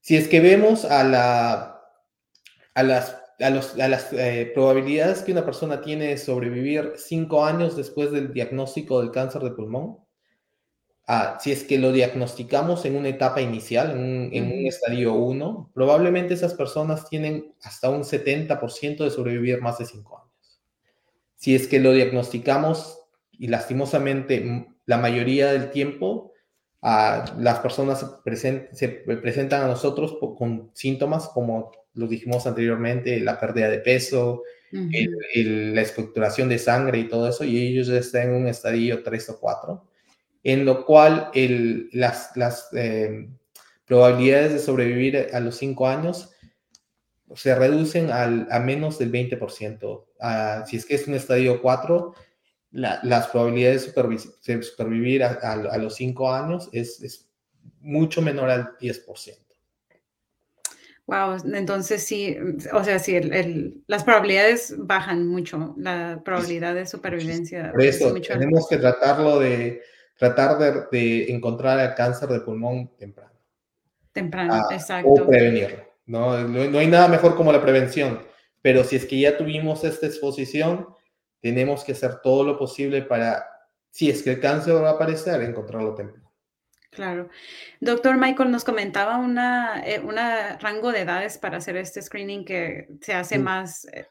Si 0.00 0.16
es 0.16 0.28
que 0.28 0.40
vemos 0.40 0.84
a, 0.84 1.02
la, 1.02 1.82
a 2.74 2.82
las 2.82 3.17
a, 3.40 3.50
las 3.50 4.12
eh, 4.12 4.50
probabilidades 4.52 5.22
que 5.22 5.32
una 5.32 5.44
persona 5.44 5.80
tiene 5.80 6.08
de 6.08 6.18
sobrevivir 6.18 6.94
cinco 6.96 7.44
años 7.44 7.76
después 7.76 8.10
del 8.10 8.32
diagnóstico 8.32 9.00
del 9.00 9.12
cáncer 9.12 9.42
de 9.42 9.52
pulmón, 9.52 9.98
ah, 11.06 11.38
si 11.40 11.52
es 11.52 11.62
que 11.62 11.78
lo 11.78 11.92
diagnosticamos 11.92 12.84
en 12.84 12.96
una 12.96 13.08
etapa 13.08 13.40
inicial, 13.40 13.92
en 13.92 14.44
un, 14.44 14.66
estadio 14.66 15.14
1, 15.14 15.70
probablemente 15.72 16.34
esas 16.34 16.54
personas 16.54 17.08
tienen 17.08 17.54
hasta 17.62 17.90
un 17.90 18.02
70% 18.02 19.04
de 19.04 19.10
sobrevivir 19.10 19.60
más 19.60 19.78
de 19.78 19.86
cinco 19.86 20.18
años. 20.18 20.60
Si 21.36 21.54
es 21.54 21.68
que 21.68 21.78
lo 21.78 21.92
diagnosticamos 21.92 23.00
y 23.30 23.46
lastimosamente 23.46 24.66
la 24.86 24.98
mayoría 24.98 25.52
del 25.52 25.70
tiempo, 25.70 26.32
ah, 26.82 27.24
las 27.38 27.60
personas 27.60 28.04
se 28.72 28.88
presentan 28.88 29.62
a 29.62 29.68
nosotros 29.68 30.16
con 30.36 30.72
síntomas 30.74 31.28
como 31.28 31.70
lo 31.98 32.06
dijimos 32.06 32.46
anteriormente, 32.46 33.18
la 33.18 33.40
pérdida 33.40 33.68
de 33.68 33.80
peso, 33.80 34.44
la 34.70 35.80
estructuración 35.80 36.48
de 36.48 36.58
sangre 36.58 36.98
y 36.98 37.08
todo 37.08 37.28
eso, 37.28 37.42
y 37.44 37.58
ellos 37.58 37.88
están 37.88 38.28
en 38.30 38.34
un 38.34 38.46
estadio 38.46 39.02
3 39.02 39.30
o 39.30 39.40
4, 39.40 39.84
en 40.44 40.64
lo 40.64 40.86
cual 40.86 41.30
el, 41.34 41.90
las, 41.92 42.36
las 42.36 42.68
eh, 42.72 43.28
probabilidades 43.84 44.52
de 44.52 44.58
sobrevivir 44.60 45.28
a 45.32 45.40
los 45.40 45.56
5 45.56 45.88
años 45.88 46.30
se 47.34 47.54
reducen 47.56 48.12
al, 48.12 48.46
a 48.50 48.60
menos 48.60 48.98
del 48.98 49.10
20%. 49.10 50.04
Ah, 50.20 50.64
si 50.68 50.76
es 50.76 50.86
que 50.86 50.94
es 50.94 51.08
un 51.08 51.14
estadio 51.14 51.60
4, 51.60 52.14
las 52.70 53.26
probabilidades 53.26 53.92
de, 53.92 54.62
supervivir 54.62 55.24
a, 55.24 55.32
a 55.32 55.78
los 55.78 55.96
5 55.96 56.32
años 56.32 56.68
es, 56.72 57.02
es 57.02 57.28
mucho 57.80 58.22
menor 58.22 58.50
al 58.50 58.78
10%. 58.78 59.47
Wow, 61.08 61.38
entonces 61.54 62.04
sí, 62.04 62.36
o 62.70 62.84
sea, 62.84 62.98
sí, 62.98 63.18
las 63.86 64.04
probabilidades 64.04 64.74
bajan 64.76 65.26
mucho, 65.26 65.74
la 65.78 66.20
probabilidad 66.22 66.74
de 66.74 66.84
supervivencia. 66.84 67.72
Por 67.72 67.82
eso, 67.82 68.12
tenemos 68.12 68.68
que 68.68 68.76
tratarlo 68.76 69.38
de, 69.38 69.80
tratar 70.18 70.58
de, 70.90 71.32
encontrar 71.32 71.80
el 71.80 71.94
cáncer 71.94 72.28
de 72.28 72.40
pulmón 72.40 72.94
temprano. 72.98 73.32
Temprano, 74.12 74.52
ah, 74.52 74.66
exacto. 74.70 75.08
O 75.08 75.26
prevenirlo. 75.26 75.78
¿no? 76.04 76.46
No, 76.46 76.78
hay 76.78 76.88
nada 76.88 77.08
mejor 77.08 77.36
como 77.36 77.52
la 77.52 77.62
prevención, 77.62 78.20
pero 78.60 78.84
si 78.84 78.96
es 78.96 79.06
que 79.06 79.18
ya 79.18 79.38
tuvimos 79.38 79.84
esta 79.84 80.04
exposición, 80.04 80.88
tenemos 81.40 81.84
que 81.84 81.92
hacer 81.92 82.20
todo 82.20 82.44
lo 82.44 82.58
posible 82.58 83.00
para, 83.00 83.46
si 83.88 84.10
es 84.10 84.22
que 84.22 84.32
el 84.32 84.40
cáncer 84.40 84.74
va 84.74 84.90
a 84.90 84.92
aparecer, 84.92 85.40
encontrarlo 85.40 85.94
temprano. 85.94 86.27
Claro. 86.90 87.28
Doctor 87.80 88.16
Michael 88.16 88.50
nos 88.50 88.64
comentaba 88.64 89.18
una, 89.18 89.82
eh, 89.86 90.00
rango 90.60 90.90
de 90.90 91.00
edades 91.00 91.38
para 91.38 91.58
hacer 91.58 91.76
este 91.76 92.02
screening 92.02 92.44
que 92.44 92.88
se 93.00 93.12
hace 93.14 93.38
más 93.38 93.86
eh, 93.92 94.06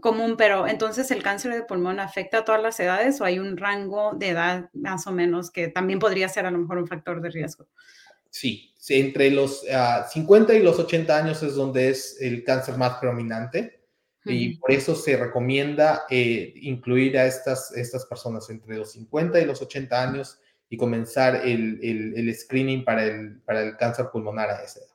común, 0.00 0.36
pero 0.36 0.66
entonces 0.66 1.10
el 1.10 1.22
cáncer 1.22 1.54
de 1.54 1.62
pulmón 1.62 2.00
afecta 2.00 2.38
a 2.38 2.44
todas 2.44 2.62
las 2.62 2.78
edades 2.80 3.20
o 3.20 3.24
hay 3.24 3.38
un 3.38 3.56
rango 3.56 4.12
de 4.14 4.30
edad 4.30 4.70
más 4.72 5.06
o 5.06 5.12
menos 5.12 5.50
que 5.50 5.68
también 5.68 5.98
podría 5.98 6.28
ser 6.28 6.46
a 6.46 6.50
lo 6.50 6.58
mejor 6.58 6.78
un 6.78 6.86
factor 6.86 7.20
de 7.20 7.30
riesgo. 7.30 7.66
sí, 8.30 8.74
entre 8.88 9.30
los 9.30 9.64
50 10.10 10.54
y 10.54 10.62
los 10.62 10.78
80 10.78 11.16
años 11.16 11.42
es 11.42 11.54
donde 11.54 11.90
es 11.90 12.18
el 12.20 12.44
cáncer 12.44 12.76
más 12.76 12.98
predominante 12.98 13.82
y 14.24 14.56
por 14.56 14.70
eso 14.70 14.94
se 14.94 15.16
recomienda 15.16 16.04
eh, 16.08 16.52
incluir 16.56 17.18
a 17.18 17.26
estas, 17.26 17.72
estas 17.76 18.06
personas 18.06 18.48
entre 18.50 18.76
los 18.76 18.92
50 18.92 19.40
y 19.40 19.44
los 19.44 19.60
80 19.60 20.02
años 20.02 20.38
y 20.72 20.78
comenzar 20.78 21.36
el, 21.44 21.78
el, 21.82 22.14
el 22.16 22.34
screening 22.34 22.82
para 22.82 23.04
el, 23.04 23.42
para 23.42 23.60
el 23.60 23.76
cáncer 23.76 24.06
pulmonar 24.10 24.48
a 24.48 24.62
esa 24.62 24.80
edad. 24.80 24.88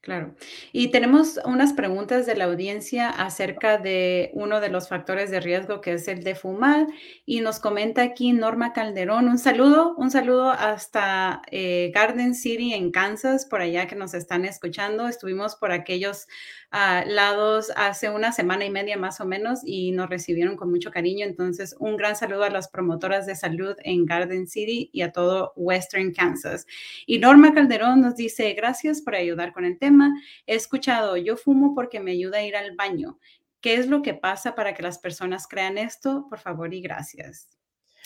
Claro. 0.00 0.34
Y 0.72 0.88
tenemos 0.88 1.38
unas 1.44 1.72
preguntas 1.72 2.26
de 2.26 2.34
la 2.34 2.46
audiencia 2.46 3.10
acerca 3.10 3.78
de 3.78 4.30
uno 4.32 4.60
de 4.60 4.70
los 4.70 4.88
factores 4.88 5.30
de 5.30 5.38
riesgo 5.38 5.80
que 5.80 5.92
es 5.92 6.08
el 6.08 6.24
de 6.24 6.34
fumar. 6.34 6.88
Y 7.26 7.42
nos 7.42 7.60
comenta 7.60 8.02
aquí 8.02 8.32
Norma 8.32 8.72
Calderón. 8.72 9.28
Un 9.28 9.38
saludo, 9.38 9.94
un 9.96 10.10
saludo 10.10 10.50
hasta 10.50 11.42
eh, 11.50 11.92
Garden 11.94 12.34
City 12.34 12.74
en 12.74 12.90
Kansas, 12.90 13.46
por 13.46 13.60
allá 13.60 13.86
que 13.86 13.94
nos 13.94 14.14
están 14.14 14.44
escuchando. 14.44 15.06
Estuvimos 15.06 15.54
por 15.54 15.70
aquellos 15.70 16.26
lados 16.70 17.72
hace 17.76 18.10
una 18.10 18.32
semana 18.32 18.64
y 18.64 18.70
media 18.70 18.96
más 18.96 19.20
o 19.20 19.24
menos 19.24 19.60
y 19.64 19.92
nos 19.92 20.08
recibieron 20.08 20.56
con 20.56 20.70
mucho 20.70 20.90
cariño. 20.90 21.24
Entonces, 21.24 21.74
un 21.78 21.96
gran 21.96 22.16
saludo 22.16 22.44
a 22.44 22.50
las 22.50 22.68
promotoras 22.68 23.26
de 23.26 23.36
salud 23.36 23.74
en 23.84 24.04
Garden 24.04 24.46
City 24.46 24.90
y 24.92 25.02
a 25.02 25.12
todo 25.12 25.52
Western 25.56 26.12
Kansas. 26.12 26.66
Y 27.06 27.18
Norma 27.18 27.54
Calderón 27.54 28.00
nos 28.00 28.16
dice, 28.16 28.52
gracias 28.52 29.00
por 29.00 29.14
ayudar 29.14 29.52
con 29.52 29.64
el 29.64 29.78
tema. 29.78 30.12
He 30.46 30.54
escuchado, 30.54 31.16
yo 31.16 31.36
fumo 31.36 31.74
porque 31.74 32.00
me 32.00 32.12
ayuda 32.12 32.38
a 32.38 32.42
ir 32.42 32.56
al 32.56 32.76
baño. 32.76 33.18
¿Qué 33.60 33.74
es 33.74 33.88
lo 33.88 34.02
que 34.02 34.14
pasa 34.14 34.54
para 34.54 34.74
que 34.74 34.82
las 34.82 34.98
personas 34.98 35.48
crean 35.48 35.78
esto? 35.78 36.26
Por 36.28 36.38
favor 36.38 36.72
y 36.72 36.80
gracias. 36.80 37.48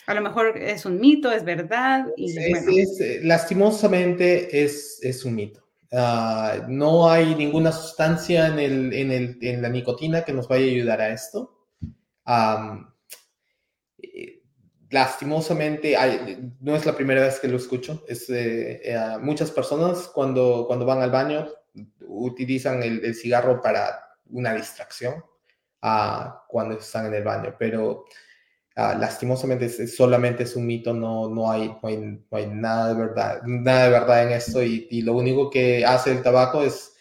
A 0.05 0.13
lo 0.13 0.21
mejor 0.21 0.57
es 0.57 0.85
un 0.85 0.99
mito, 0.99 1.31
es 1.31 1.45
verdad. 1.45 2.07
Y, 2.17 2.37
eh, 2.37 3.21
lastimosamente 3.23 4.63
es, 4.63 4.99
es 5.01 5.23
un 5.23 5.35
mito. 5.35 5.62
Ah, 5.95 6.65
no 6.67 7.07
hay 7.07 7.35
ninguna 7.35 7.71
sustancia 7.71 8.47
en, 8.47 8.57
el, 8.57 8.93
en, 8.93 9.11
el, 9.11 9.37
en, 9.41 9.61
la 9.61 9.69
nicotina 9.69 10.23
que 10.23 10.33
nos 10.33 10.47
vaya 10.47 10.65
a 10.65 10.69
ayudar 10.69 11.01
a 11.01 11.09
esto. 11.09 11.67
Eh, 14.01 14.41
lastimosamente, 14.89 15.95
no 16.61 16.75
es 16.75 16.85
la 16.87 16.95
primera 16.95 17.21
vez 17.21 17.39
que 17.39 17.47
lo 17.47 17.57
escucho. 17.57 18.03
Es, 18.07 18.27
eh, 18.31 18.81
eh, 18.83 19.17
muchas 19.21 19.51
personas 19.51 20.07
cuando, 20.07 20.65
cuando 20.67 20.85
van 20.85 21.01
al 21.03 21.11
baño 21.11 21.47
utilizan 22.07 22.81
el, 22.81 23.13
cigarro 23.13 23.61
para 23.61 23.99
una 24.31 24.53
distracción 24.53 25.23
ah, 25.83 26.43
cuando 26.47 26.75
están 26.79 27.05
en 27.05 27.13
el 27.13 27.23
baño, 27.23 27.55
pero 27.59 28.05
Ah, 28.75 28.95
lastimosamente 28.99 29.69
solamente 29.87 30.43
es 30.43 30.55
un 30.55 30.65
mito, 30.65 30.95
no, 30.95 31.29
no, 31.29 31.51
hay, 31.51 31.67
no, 31.67 31.79
hay, 32.31 32.47
nada, 32.47 32.93
de 32.93 32.95
verdad, 32.95 33.41
nada 33.43 33.83
de 33.83 33.89
verdad 33.91 34.23
en 34.23 34.31
esto 34.31 34.63
y, 34.63 35.01
lo 35.03 35.13
único 35.13 35.51
que 35.51 35.85
hace 35.85 36.11
el 36.11 36.23
tabaco 36.23 36.63
es 36.63 36.95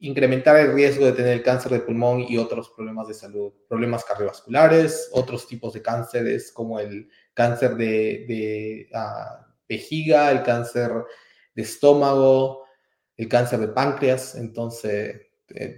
incrementar 0.00 0.56
el 0.56 0.74
riesgo 0.74 1.06
de 1.06 1.12
tener 1.12 1.44
cáncer 1.44 1.70
de 1.72 1.78
pulmón 1.78 2.22
y 2.28 2.38
otros 2.38 2.70
problemas 2.70 3.06
de 3.06 3.14
salud, 3.14 3.52
problemas 3.68 4.04
cardiovasculares, 4.04 5.10
otros 5.12 5.46
tipos 5.46 5.72
de 5.74 5.82
cánceres 5.82 6.50
como 6.50 6.80
el 6.80 7.08
cáncer 7.34 7.76
de, 7.76 8.88
uh, 8.92 9.44
vejiga, 9.68 10.32
el 10.32 10.42
cáncer 10.42 10.90
de 11.54 11.62
estómago, 11.62 12.64
el 13.16 13.28
cáncer 13.28 13.60
de 13.60 13.68
páncreas, 13.68 14.34
entonces 14.34 15.20
eh, 15.50 15.76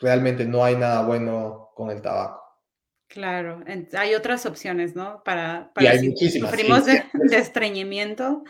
realmente 0.00 0.44
no 0.44 0.62
hay 0.62 0.76
nada 0.76 1.02
bueno 1.06 1.70
con 1.74 1.90
el 1.90 2.02
tabaco. 2.02 2.39
Claro, 3.10 3.60
hay 3.94 4.14
otras 4.14 4.46
opciones, 4.46 4.94
¿no? 4.94 5.20
Para, 5.24 5.72
para 5.74 5.90
hay 5.90 6.16
si 6.16 6.30
sufrimos 6.30 6.86
de, 6.86 7.02
estreñimiento. 7.32 8.44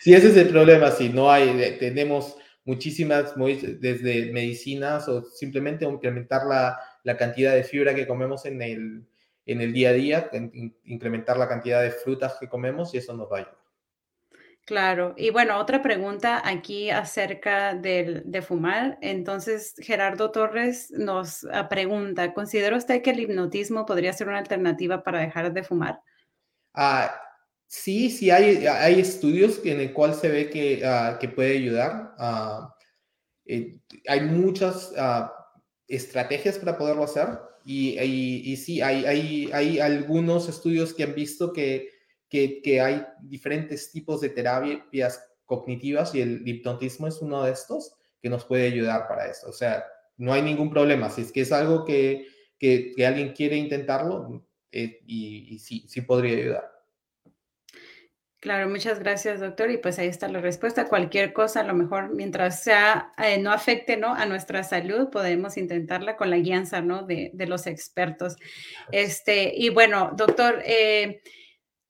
Sí, 0.00 0.14
ese 0.14 0.28
es 0.28 0.36
el 0.36 0.50
problema, 0.50 0.92
si 0.92 1.08
no 1.08 1.32
hay, 1.32 1.76
tenemos 1.80 2.36
muchísimas, 2.64 3.34
desde 3.80 4.30
medicinas 4.30 5.08
o 5.08 5.24
simplemente 5.24 5.84
incrementar 5.84 6.46
la, 6.46 6.78
la, 7.02 7.16
cantidad 7.16 7.54
de 7.54 7.64
fibra 7.64 7.92
que 7.92 8.06
comemos 8.06 8.46
en 8.46 8.62
el, 8.62 9.04
en 9.46 9.60
el 9.60 9.72
día 9.72 9.88
a 9.88 9.94
día, 9.94 10.30
incrementar 10.84 11.36
la 11.36 11.48
cantidad 11.48 11.82
de 11.82 11.90
frutas 11.90 12.36
que 12.38 12.48
comemos 12.48 12.94
y 12.94 12.98
eso 12.98 13.14
nos 13.14 13.26
va 13.26 13.38
a 13.38 13.40
ayudar. 13.40 13.63
Claro, 14.66 15.14
y 15.18 15.28
bueno, 15.28 15.58
otra 15.58 15.82
pregunta 15.82 16.40
aquí 16.42 16.88
acerca 16.88 17.74
de 17.74 18.42
fumar. 18.46 18.96
Entonces, 19.02 19.74
Gerardo 19.78 20.30
Torres 20.30 20.90
nos 20.90 21.44
ah, 21.52 21.68
pregunta, 21.68 22.32
¿considera 22.32 22.76
usted 22.76 23.02
que 23.02 23.10
el 23.10 23.20
hipnotismo 23.20 23.84
podría 23.84 24.14
ser 24.14 24.28
una 24.28 24.38
alternativa 24.38 25.02
para 25.02 25.20
dejar 25.20 25.52
de 25.52 25.64
fumar? 25.64 26.00
Ah, 26.72 27.14
sí, 27.66 28.08
sí, 28.08 28.30
hay, 28.30 28.66
hay 28.66 29.00
estudios 29.00 29.60
en 29.66 29.80
el 29.80 29.92
cual 29.92 30.14
se 30.14 30.28
ve 30.30 30.48
que, 30.48 30.80
ah, 30.82 31.18
que 31.20 31.28
puede 31.28 31.58
ayudar. 31.58 32.14
Eh, 33.44 33.80
hay 34.08 34.20
muchas 34.22 34.94
estrategias 35.86 36.58
para 36.58 36.78
poderlo 36.78 37.04
hacer 37.04 37.38
y, 37.66 37.98
y, 38.00 38.52
y 38.52 38.56
sí, 38.56 38.80
hay, 38.80 39.04
hay, 39.04 39.50
hay 39.52 39.78
algunos 39.78 40.48
estudios 40.48 40.94
que 40.94 41.02
han 41.02 41.14
visto 41.14 41.52
que 41.52 41.93
que, 42.62 42.80
hay 42.80 43.06
diferentes 43.20 43.92
tipos 43.92 44.20
de 44.20 44.30
terapias 44.30 45.24
cognitivas 45.44 46.14
y 46.14 46.20
el 46.20 46.46
hipnotismo 46.46 47.06
es 47.06 47.20
uno 47.22 47.44
de 47.44 47.52
estos 47.52 47.94
que 48.20 48.28
nos 48.28 48.44
puede 48.44 48.66
ayudar 48.66 49.06
para 49.06 49.26
eso. 49.26 49.48
O 49.48 49.52
sea, 49.52 49.84
no 50.16 50.32
hay 50.32 50.42
ningún 50.42 50.70
problema. 50.70 51.10
Si 51.10 51.22
es 51.22 51.30
que 51.30 51.42
es 51.42 51.52
algo 51.52 51.84
que, 51.84 52.26
que, 52.58 52.94
alguien 53.06 53.32
quiere 53.32 53.56
intentarlo, 53.56 54.44
eh, 54.72 55.00
y, 55.06 55.58
sí, 55.58 55.84
sí 55.88 56.00
podría 56.00 56.36
ayudar. 56.36 56.70
Claro, 58.40 58.68
muchas 58.68 58.98
gracias, 58.98 59.40
doctor. 59.40 59.70
Y 59.70 59.78
pues 59.78 59.98
ahí 59.98 60.08
está 60.08 60.28
la 60.28 60.40
respuesta. 60.40 60.88
Cualquier 60.88 61.32
cosa, 61.32 61.60
a 61.60 61.64
lo 61.64 61.74
mejor 61.74 62.14
mientras 62.14 62.62
sea, 62.62 63.12
eh, 63.16 63.38
no 63.38 63.52
afecte 63.52 63.96
¿no? 63.96 64.12
a 64.12 64.26
nuestra 64.26 64.64
salud, 64.64 65.08
podemos 65.08 65.56
intentarla 65.56 66.16
con 66.16 66.28
la 66.28 66.36
guianza 66.36 66.82
¿no? 66.82 67.04
de, 67.04 67.30
de 67.32 67.46
los 67.46 67.66
expertos. 67.66 68.36
Este, 68.92 69.52
y 69.56 69.70
bueno, 69.70 70.12
doctor, 70.14 70.60
eh, 70.66 71.22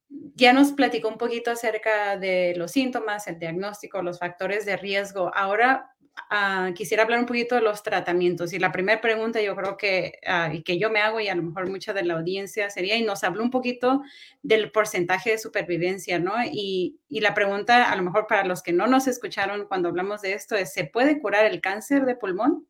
ya 0.08 0.52
nos 0.52 0.72
platicó 0.72 1.08
un 1.08 1.18
poquito 1.18 1.50
acerca 1.50 2.16
de 2.16 2.54
los 2.56 2.72
síntomas, 2.72 3.26
el 3.26 3.38
diagnóstico, 3.38 4.02
los 4.02 4.18
factores 4.18 4.66
de 4.66 4.76
riesgo. 4.76 5.30
Ahora 5.34 5.94
ah, 6.30 6.70
quisiera 6.74 7.04
hablar 7.04 7.20
un 7.20 7.26
poquito 7.26 7.54
de 7.54 7.60
los 7.60 7.82
tratamientos. 7.82 8.52
Y 8.52 8.58
la 8.58 8.72
primera 8.72 9.00
pregunta 9.00 9.40
yo 9.40 9.54
creo 9.56 9.76
que, 9.76 10.18
ah, 10.26 10.50
y 10.52 10.62
que 10.62 10.78
yo 10.78 10.90
me 10.90 11.00
hago 11.00 11.20
y 11.20 11.28
a 11.28 11.34
lo 11.34 11.42
mejor 11.42 11.70
mucha 11.70 11.92
de 11.92 12.04
la 12.04 12.14
audiencia 12.14 12.70
sería, 12.70 12.96
y 12.96 13.02
nos 13.02 13.24
habló 13.24 13.42
un 13.42 13.50
poquito 13.50 14.02
del 14.42 14.70
porcentaje 14.72 15.30
de 15.30 15.38
supervivencia, 15.38 16.18
¿no? 16.18 16.34
Y, 16.44 16.98
y 17.08 17.20
la 17.20 17.34
pregunta 17.34 17.90
a 17.90 17.96
lo 17.96 18.02
mejor 18.02 18.26
para 18.26 18.44
los 18.44 18.62
que 18.62 18.72
no 18.72 18.86
nos 18.86 19.06
escucharon 19.06 19.66
cuando 19.66 19.88
hablamos 19.88 20.22
de 20.22 20.34
esto 20.34 20.56
es, 20.56 20.72
¿se 20.72 20.84
puede 20.84 21.20
curar 21.20 21.46
el 21.46 21.60
cáncer 21.60 22.04
de 22.04 22.16
pulmón? 22.16 22.66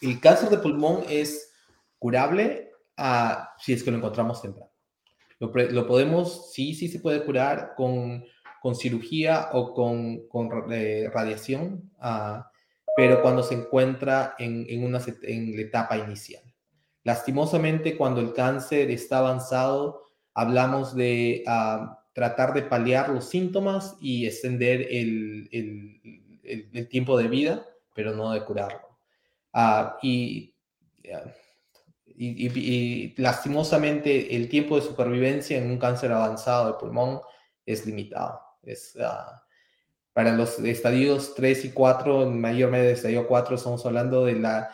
El 0.00 0.20
cáncer 0.20 0.50
de 0.50 0.58
pulmón 0.58 1.04
es 1.08 1.52
curable 1.98 2.72
uh, 2.98 3.44
si 3.58 3.72
es 3.72 3.82
que 3.82 3.90
lo 3.90 3.96
encontramos 3.96 4.42
temprano. 4.42 4.75
Lo, 5.38 5.86
podemos, 5.86 6.52
sí, 6.52 6.74
sí 6.74 6.88
se 6.88 7.00
puede 7.00 7.24
curar 7.24 7.74
con, 7.76 8.24
con 8.62 8.74
cirugía 8.74 9.50
o 9.52 9.74
con, 9.74 10.26
con 10.28 10.50
eh, 10.72 11.10
radiación, 11.12 11.90
ah, 12.00 12.50
pero 12.96 13.20
cuando 13.20 13.42
se 13.42 13.54
encuentra 13.54 14.34
en, 14.38 14.64
en, 14.68 14.84
una, 14.84 15.00
en 15.22 15.54
la 15.54 15.62
etapa 15.62 15.98
inicial. 15.98 16.42
Lastimosamente, 17.04 17.96
cuando 17.96 18.20
el 18.20 18.32
cáncer 18.32 18.90
está 18.90 19.18
avanzado, 19.18 20.06
hablamos 20.32 20.96
de 20.96 21.44
ah, 21.46 22.02
tratar 22.16 22.54
de 22.54 22.62
paliar 22.62 23.10
los 23.10 23.28
síntomas 23.28 23.94
y 24.00 24.26
extender 24.26 24.86
el, 24.90 25.50
el, 25.52 26.88
tiempo 26.88 27.18
de 27.18 27.28
vida, 27.28 27.66
pero 27.94 28.14
no 28.14 28.32
de 28.32 28.42
curarlo. 28.42 28.98
Uh, 29.52 29.90
y 30.02 30.54
y, 32.18 33.14
lastimosamente 33.16 34.36
el 34.36 34.48
tiempo 34.48 34.76
de 34.76 34.82
supervivencia 34.82 35.58
en 35.58 35.70
un 35.70 35.78
cáncer 35.78 36.12
avanzado 36.12 36.68
de 36.68 36.78
pulmón 36.78 37.20
es 37.64 37.86
limitado. 37.86 38.40
Es, 38.62 38.96
ah, 39.00 39.42
para 40.12 40.32
los 40.32 40.58
estadios 40.60 41.34
3 41.34 41.66
y 41.66 41.70
4, 41.70 42.22
en 42.22 42.40
mayor 42.40 42.70
medio 42.70 42.86
de 42.86 42.92
estadio 42.92 43.26
4, 43.26 43.56
estamos 43.56 43.84
hablando 43.84 44.24
de 44.24 44.34
la... 44.36 44.70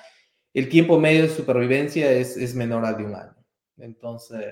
El 0.54 0.68
tiempo 0.68 1.00
medio 1.00 1.22
de 1.22 1.28
supervivencia 1.28 2.12
es, 2.12 2.36
es 2.36 2.54
menor 2.54 2.84
al 2.84 2.96
de 2.96 3.04
un 3.04 3.14
año. 3.14 3.34
Entonces, 3.78 4.44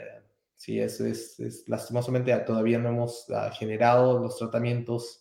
sí, 0.57 0.81
eso 0.81 1.07
es, 1.07 1.39
es 1.39 1.69
lastimosamente 1.69 2.35
todavía 2.39 2.79
no 2.79 2.89
hemos 2.89 3.31
ah, 3.31 3.51
generado 3.53 4.19
los 4.19 4.37
tratamientos 4.37 5.20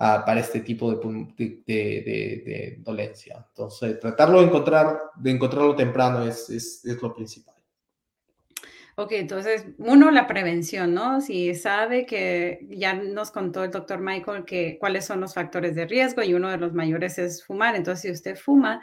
para 0.00 0.40
este 0.40 0.60
tipo 0.60 0.90
de, 0.90 1.62
de, 1.66 2.76
dolencia. 2.78 3.44
Entonces, 3.48 4.00
tratarlo 4.00 4.40
de 4.40 4.46
encontrar, 4.46 4.98
de 5.14 5.30
encontrarlo 5.30 5.76
temprano 5.76 6.24
es, 6.24 6.48
es, 6.48 6.82
es, 6.86 7.02
lo 7.02 7.12
principal. 7.14 7.54
Ok, 8.96 9.12
entonces, 9.12 9.66
uno, 9.76 10.10
la 10.10 10.26
prevención, 10.26 10.94
¿no? 10.94 11.20
Si 11.20 11.54
sabe 11.54 12.06
que 12.06 12.66
ya 12.70 12.94
nos 12.94 13.30
contó 13.30 13.62
el 13.62 13.70
doctor 13.70 14.00
Michael 14.00 14.46
que 14.46 14.78
cuáles 14.78 15.04
son 15.04 15.20
los 15.20 15.34
factores 15.34 15.74
de 15.74 15.86
riesgo 15.86 16.22
y 16.22 16.32
uno 16.32 16.48
de 16.48 16.56
los 16.56 16.72
mayores 16.72 17.18
es 17.18 17.44
fumar. 17.44 17.76
Entonces, 17.76 18.02
si 18.02 18.10
usted 18.10 18.36
fuma, 18.38 18.80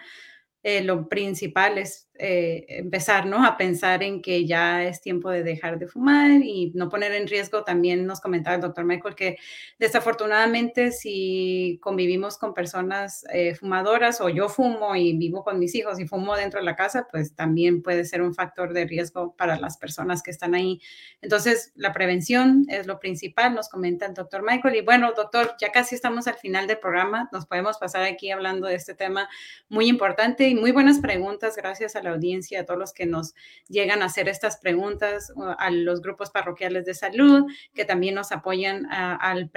eh, 0.62 0.84
lo 0.84 1.10
principal 1.10 1.80
es 1.80 2.07
eh, 2.20 2.66
empezar 2.70 3.26
¿no? 3.26 3.46
a 3.46 3.58
pensar 3.58 4.04
en 4.04 4.22
que 4.22 4.46
ya 4.46 4.84
es 4.84 5.02
tiempo 5.02 5.30
de 5.30 5.44
dejar 5.44 5.78
de 5.80 5.88
fumar 5.88 6.32
y 6.32 6.72
no 6.76 6.90
poner 6.90 7.14
en 7.14 7.28
riesgo. 7.28 7.64
También 7.64 8.06
nos 8.06 8.22
comentaba 8.22 8.56
el 8.56 8.62
doctor 8.62 8.86
Michael 8.86 9.16
que 9.16 9.38
desafortunadamente 9.80 10.92
si 10.92 11.80
convivimos 11.82 12.38
con 12.38 12.54
personas 12.54 13.26
eh, 13.32 13.56
fumadoras 13.56 14.22
o 14.22 14.30
yo 14.30 14.50
fumo 14.50 14.96
y 14.96 15.18
vivo 15.18 15.44
con 15.44 15.60
mis 15.60 15.76
hijos 15.76 16.00
y 16.00 16.08
fumo 16.08 16.36
dentro 16.36 16.60
de 16.60 16.66
la 16.66 16.76
casa, 16.76 17.08
pues 17.12 17.36
también 17.36 17.82
puede 17.82 18.06
ser 18.06 18.22
un 18.22 18.34
factor 18.34 18.74
de 18.74 18.86
riesgo 18.86 19.36
para 19.36 19.60
las 19.60 19.78
personas 19.78 20.24
que 20.24 20.32
están 20.32 20.56
ahí. 20.56 20.82
Entonces, 21.22 21.72
la 21.76 21.94
prevención 21.94 22.66
es 22.70 22.88
lo 22.88 23.00
principal, 23.00 23.54
nos 23.54 23.70
comenta 23.70 24.06
el 24.06 24.14
doctor 24.14 24.44
Michael. 24.44 24.76
Y 24.76 24.82
bueno, 24.82 25.14
doctor, 25.16 25.56
ya 25.60 25.72
casi 25.72 25.96
estamos 25.96 26.28
al 26.28 26.36
final 26.36 26.68
del 26.68 26.80
programa, 26.80 27.30
nos 27.32 27.46
podemos 27.46 27.78
pasar 27.78 28.04
aquí 28.04 28.32
hablando 28.32 28.68
de 28.68 28.76
este 28.76 28.94
tema 28.94 29.30
muy 29.70 29.88
importante 29.88 30.48
y 30.48 30.56
muy 30.56 30.72
buenas 30.72 31.00
preguntas. 31.00 31.56
Gracias 31.56 31.96
a 31.96 32.02
la 32.02 32.07
audiencia, 32.08 32.62
a 32.62 32.66
todos 32.66 32.80
los 32.80 32.94
que 32.94 33.06
nos 33.06 33.34
llegan 33.68 34.02
a 34.02 34.06
hacer 34.06 34.28
estas 34.28 34.58
preguntas, 34.58 35.32
a 35.58 35.70
los 35.72 36.02
grupos 36.02 36.30
parroquiales 36.30 36.86
de 36.86 36.94
salud, 36.94 37.46
que 37.74 37.86
también 37.86 38.16
nos 38.16 38.32
apoyan 38.32 38.88
al 38.92 39.52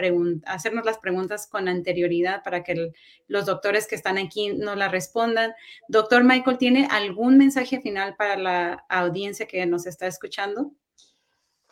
hacernos 0.46 0.84
las 0.84 0.98
preguntas 0.98 1.46
con 1.46 1.68
anterioridad 1.68 2.42
para 2.42 2.62
que 2.62 2.92
los 3.28 3.46
doctores 3.46 3.86
que 3.86 3.94
están 3.94 4.18
aquí 4.18 4.52
nos 4.52 4.76
las 4.76 4.90
respondan. 4.90 5.52
Doctor 5.88 6.24
Michael, 6.24 6.58
¿tiene 6.58 6.88
algún 6.90 7.38
mensaje 7.38 7.80
final 7.80 8.16
para 8.16 8.36
la 8.36 8.84
audiencia 8.88 9.46
que 9.46 9.64
nos 9.66 9.86
está 9.86 10.06
escuchando? 10.06 10.72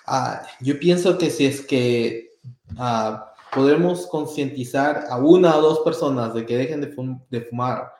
Ah, 0.06 0.46
yo 0.60 0.78
pienso 0.78 1.18
que 1.18 1.30
si 1.30 1.44
es 1.44 1.60
que 1.60 2.38
uh, 2.78 3.18
podemos 3.54 4.06
concientizar 4.06 5.04
a 5.10 5.18
una 5.18 5.56
o 5.56 5.60
dos 5.60 5.80
personas 5.80 6.32
de 6.34 6.46
que 6.46 6.56
dejen 6.56 6.80
de, 6.80 7.40
fumar, 7.42 7.92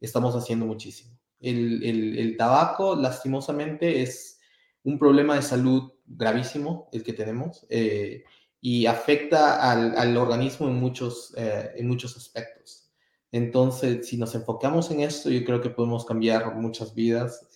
estamos 0.00 0.34
haciendo 0.34 0.66
muchísimo. 0.66 1.11
El, 1.42 2.36
tabaco, 2.38 2.96
lastimosamente, 2.96 4.02
es 4.02 4.40
un 4.84 4.98
problema 4.98 5.34
de 5.34 5.42
salud 5.42 5.92
gravísimo 6.06 6.88
el 6.92 7.02
que 7.02 7.12
tenemos 7.12 7.66
eh, 7.68 8.24
y 8.60 8.86
afecta 8.86 9.70
al, 9.70 10.16
organismo 10.16 10.68
en 10.68 10.74
muchos, 10.74 11.34
eh, 11.36 11.72
en 11.76 11.88
muchos 11.88 12.16
aspectos. 12.16 12.90
Entonces, 13.32 14.06
si 14.06 14.18
nos 14.18 14.34
enfocamos 14.34 14.90
en 14.90 15.00
esto, 15.00 15.30
yo 15.30 15.44
creo 15.44 15.60
que 15.60 15.70
podemos 15.70 16.04
cambiar 16.04 16.54
muchas 16.54 16.94
vidas 16.94 17.48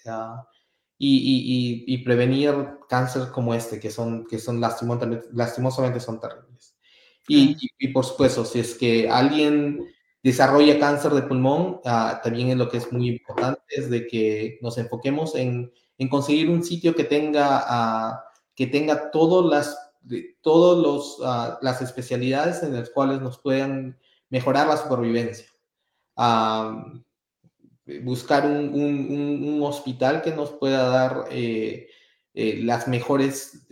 y, 0.98 1.98
prevenir 1.98 2.54
cáncer 2.88 3.30
como 3.32 3.54
este, 3.54 3.78
que 3.78 3.90
son, 3.90 4.26
que 4.26 4.38
son 4.38 4.60
lastimosamente, 4.60 5.28
lastimosamente 5.32 6.00
son 6.00 6.18
terribles. 6.18 6.76
Y, 7.28 7.88
por 7.92 8.04
supuesto, 8.04 8.44
si 8.44 8.60
es 8.60 8.74
que 8.74 9.08
alguien 9.10 9.86
desarrolla 10.26 10.80
cáncer 10.80 11.12
de 11.12 11.22
pulmón, 11.22 11.80
ah, 11.84 12.20
también 12.20 12.48
es 12.48 12.56
lo 12.56 12.68
que 12.68 12.78
es 12.78 12.92
muy 12.92 13.08
importante, 13.08 13.62
es 13.68 13.88
de 13.88 14.08
que 14.08 14.58
nos 14.60 14.76
enfoquemos 14.76 15.36
en, 15.36 15.72
en 15.98 16.08
conseguir 16.08 16.50
un 16.50 16.64
sitio 16.64 16.96
que 16.96 17.04
tenga, 17.04 17.62
uh, 17.70 18.18
que 18.56 18.66
tenga 18.66 19.12
todas 19.12 19.48
las, 19.48 19.92
todos 20.40 21.20
uh, 21.20 21.58
las 21.62 21.80
especialidades 21.80 22.64
en 22.64 22.74
las 22.74 22.90
cuales 22.90 23.20
nos 23.20 23.38
puedan 23.38 24.00
mejorar 24.28 24.66
la 24.66 24.76
supervivencia. 24.76 25.46
buscar 28.02 28.46
un, 28.46 28.74
un, 28.74 29.62
hospital 29.62 30.22
que 30.22 30.32
nos 30.32 30.50
pueda 30.50 30.88
dar 30.88 31.26
eh, 31.30 31.86
eh, 32.34 32.60
las 32.64 32.88
mejores 32.88 33.64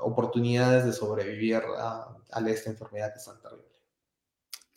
oportunidades 0.00 0.84
de 0.84 0.92
sobrevivir 0.92 1.60
a, 1.76 2.14
esta 2.46 2.70
enfermedad 2.70 3.12
que 3.12 3.18
es 3.18 3.24
tan 3.24 3.42
terrible. 3.42 3.67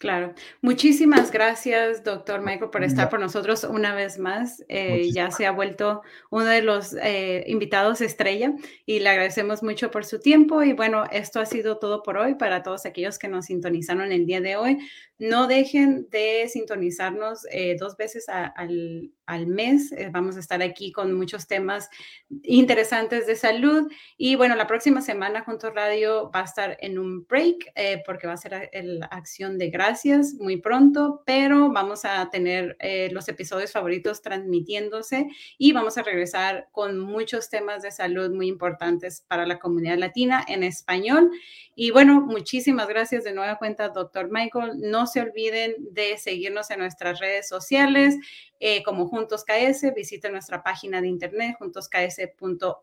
Claro. 0.02 0.34
Muchísimas 0.62 1.30
gracias, 1.30 2.04
doctor 2.04 2.42
Michael, 2.42 2.72
por 2.72 2.84
estar 2.84 3.08
por 3.08 3.20
nosotros 3.20 3.64
una 3.64 3.94
vez 3.94 4.18
más. 4.18 4.66
Eh, 4.68 5.12
ya 5.14 5.30
se 5.30 5.46
ha 5.46 5.52
vuelto 5.52 6.02
uno 6.32 6.46
de 6.46 6.64
los 6.64 6.96
eh, 7.04 7.44
invitados 7.46 8.02
estrella 8.02 8.52
y 8.88 8.98
le 8.98 9.10
agradecemos 9.10 9.62
mucho 9.62 9.92
por 9.92 10.04
su 10.04 10.20
tiempo. 10.20 10.64
Y 10.64 10.74
bueno, 10.74 11.04
esto 11.12 11.40
ha 11.40 11.46
sido 11.46 11.78
todo 11.78 12.02
por 12.02 12.18
hoy 12.18 12.34
para 12.34 12.64
todos 12.64 12.88
aquellos 12.88 13.20
que 13.20 13.28
nos 13.28 13.46
sintonizaron 13.46 14.12
el 14.12 14.26
día 14.26 14.42
de 14.42 14.56
hoy. 14.56 14.80
No 15.20 15.46
dejen 15.46 16.10
de 16.10 16.50
sintonizarnos 16.50 17.46
eh, 17.52 17.78
dos 17.80 17.96
veces 17.96 18.28
al, 18.28 19.12
al, 19.32 19.48
mes. 19.48 19.94
vamos 20.12 20.38
a 20.38 20.40
estar 20.40 20.62
aquí 20.62 20.92
con 20.92 21.14
muchos 21.14 21.48
temas 21.48 21.90
interesantes 22.44 23.28
de 23.28 23.36
salud. 23.36 23.92
Y 24.18 24.36
bueno, 24.36 24.56
la 24.56 24.68
próxima 24.68 25.02
semana 25.02 25.42
Juntos 25.42 25.74
Radio 25.74 26.30
va 26.34 26.42
a 26.42 26.46
estar 26.46 26.78
en 26.82 27.00
un 27.00 27.26
break 27.26 27.74
porque 28.06 28.28
va 28.28 28.34
a 28.34 28.38
ser 28.38 28.70
la 28.74 29.06
acción 29.08 29.58
de 29.58 29.70
gracias 29.70 30.34
muy 30.36 30.58
pronto, 30.58 31.24
pero 31.26 31.72
vamos 31.72 32.06
a 32.06 32.30
tener 32.30 32.76
eh, 32.80 33.10
los 33.12 33.28
episodios 33.28 33.72
favoritos 33.72 34.22
transmitiéndose 34.22 35.28
y 35.58 35.72
vamos 35.74 35.98
a 35.98 36.04
regresar 36.04 36.68
con 36.72 37.00
muchos 37.00 37.50
temas 37.50 37.82
de 37.82 37.92
salud 37.92 38.32
muy 38.32 38.48
importantes 38.48 39.24
para 39.28 39.46
la 39.46 39.60
comunidad 39.60 39.98
latina 39.98 40.44
en 40.48 40.64
español. 40.64 41.32
Y 41.76 41.92
bueno, 41.92 42.22
muchísimas 42.22 42.88
gracias 42.88 43.24
de 43.24 43.34
nueva 43.34 43.58
cuenta, 43.58 43.90
doctor 43.90 44.30
Michael. 44.30 44.74
No 44.82 45.08
se 45.08 45.22
olviden 45.22 45.76
de 45.92 46.18
seguirnos 46.18 46.70
en 46.72 46.80
nuestras 46.80 47.20
redes 47.20 47.48
sociales 47.48 48.18
eh, 48.62 48.84
como 48.84 49.08
Juntos 49.08 49.44
KS. 49.44 49.94
Visiten 49.94 50.32
nuestra 50.32 50.64
página 50.64 51.02
de 51.02 51.08
internet 51.08 51.58
juntosks.org. 51.60 52.76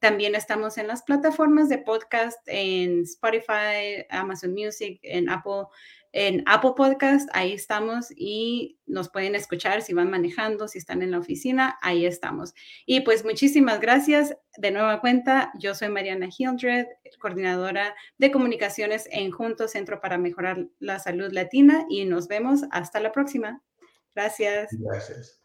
También 0.00 0.34
estamos 0.34 0.76
en 0.76 0.86
las 0.86 1.02
plataformas 1.02 1.70
de 1.70 1.78
podcast, 1.78 2.38
en 2.46 3.02
Spotify, 3.04 4.04
Amazon 4.10 4.52
Music, 4.52 5.00
en 5.02 5.30
Apple, 5.30 5.64
en 6.12 6.44
Apple 6.46 6.74
Podcast, 6.76 7.28
ahí 7.32 7.54
estamos 7.54 8.12
y 8.14 8.78
nos 8.86 9.08
pueden 9.08 9.34
escuchar 9.34 9.82
si 9.82 9.94
van 9.94 10.10
manejando, 10.10 10.68
si 10.68 10.78
están 10.78 11.02
en 11.02 11.10
la 11.10 11.18
oficina, 11.18 11.76
ahí 11.82 12.06
estamos. 12.06 12.54
Y 12.86 13.00
pues 13.00 13.24
muchísimas 13.24 13.80
gracias 13.80 14.36
de 14.58 14.70
nueva 14.70 15.00
cuenta. 15.00 15.50
Yo 15.58 15.74
soy 15.74 15.88
Mariana 15.88 16.28
Hildred, 16.28 16.86
coordinadora 17.18 17.94
de 18.18 18.30
comunicaciones 18.30 19.08
en 19.10 19.32
Juntos 19.32 19.72
Centro 19.72 20.00
para 20.00 20.18
Mejorar 20.18 20.68
la 20.78 21.00
Salud 21.00 21.32
Latina 21.32 21.84
y 21.88 22.04
nos 22.04 22.28
vemos 22.28 22.60
hasta 22.70 23.00
la 23.00 23.10
próxima. 23.10 23.62
Gracias. 24.14 24.70
Gracias. 24.78 25.43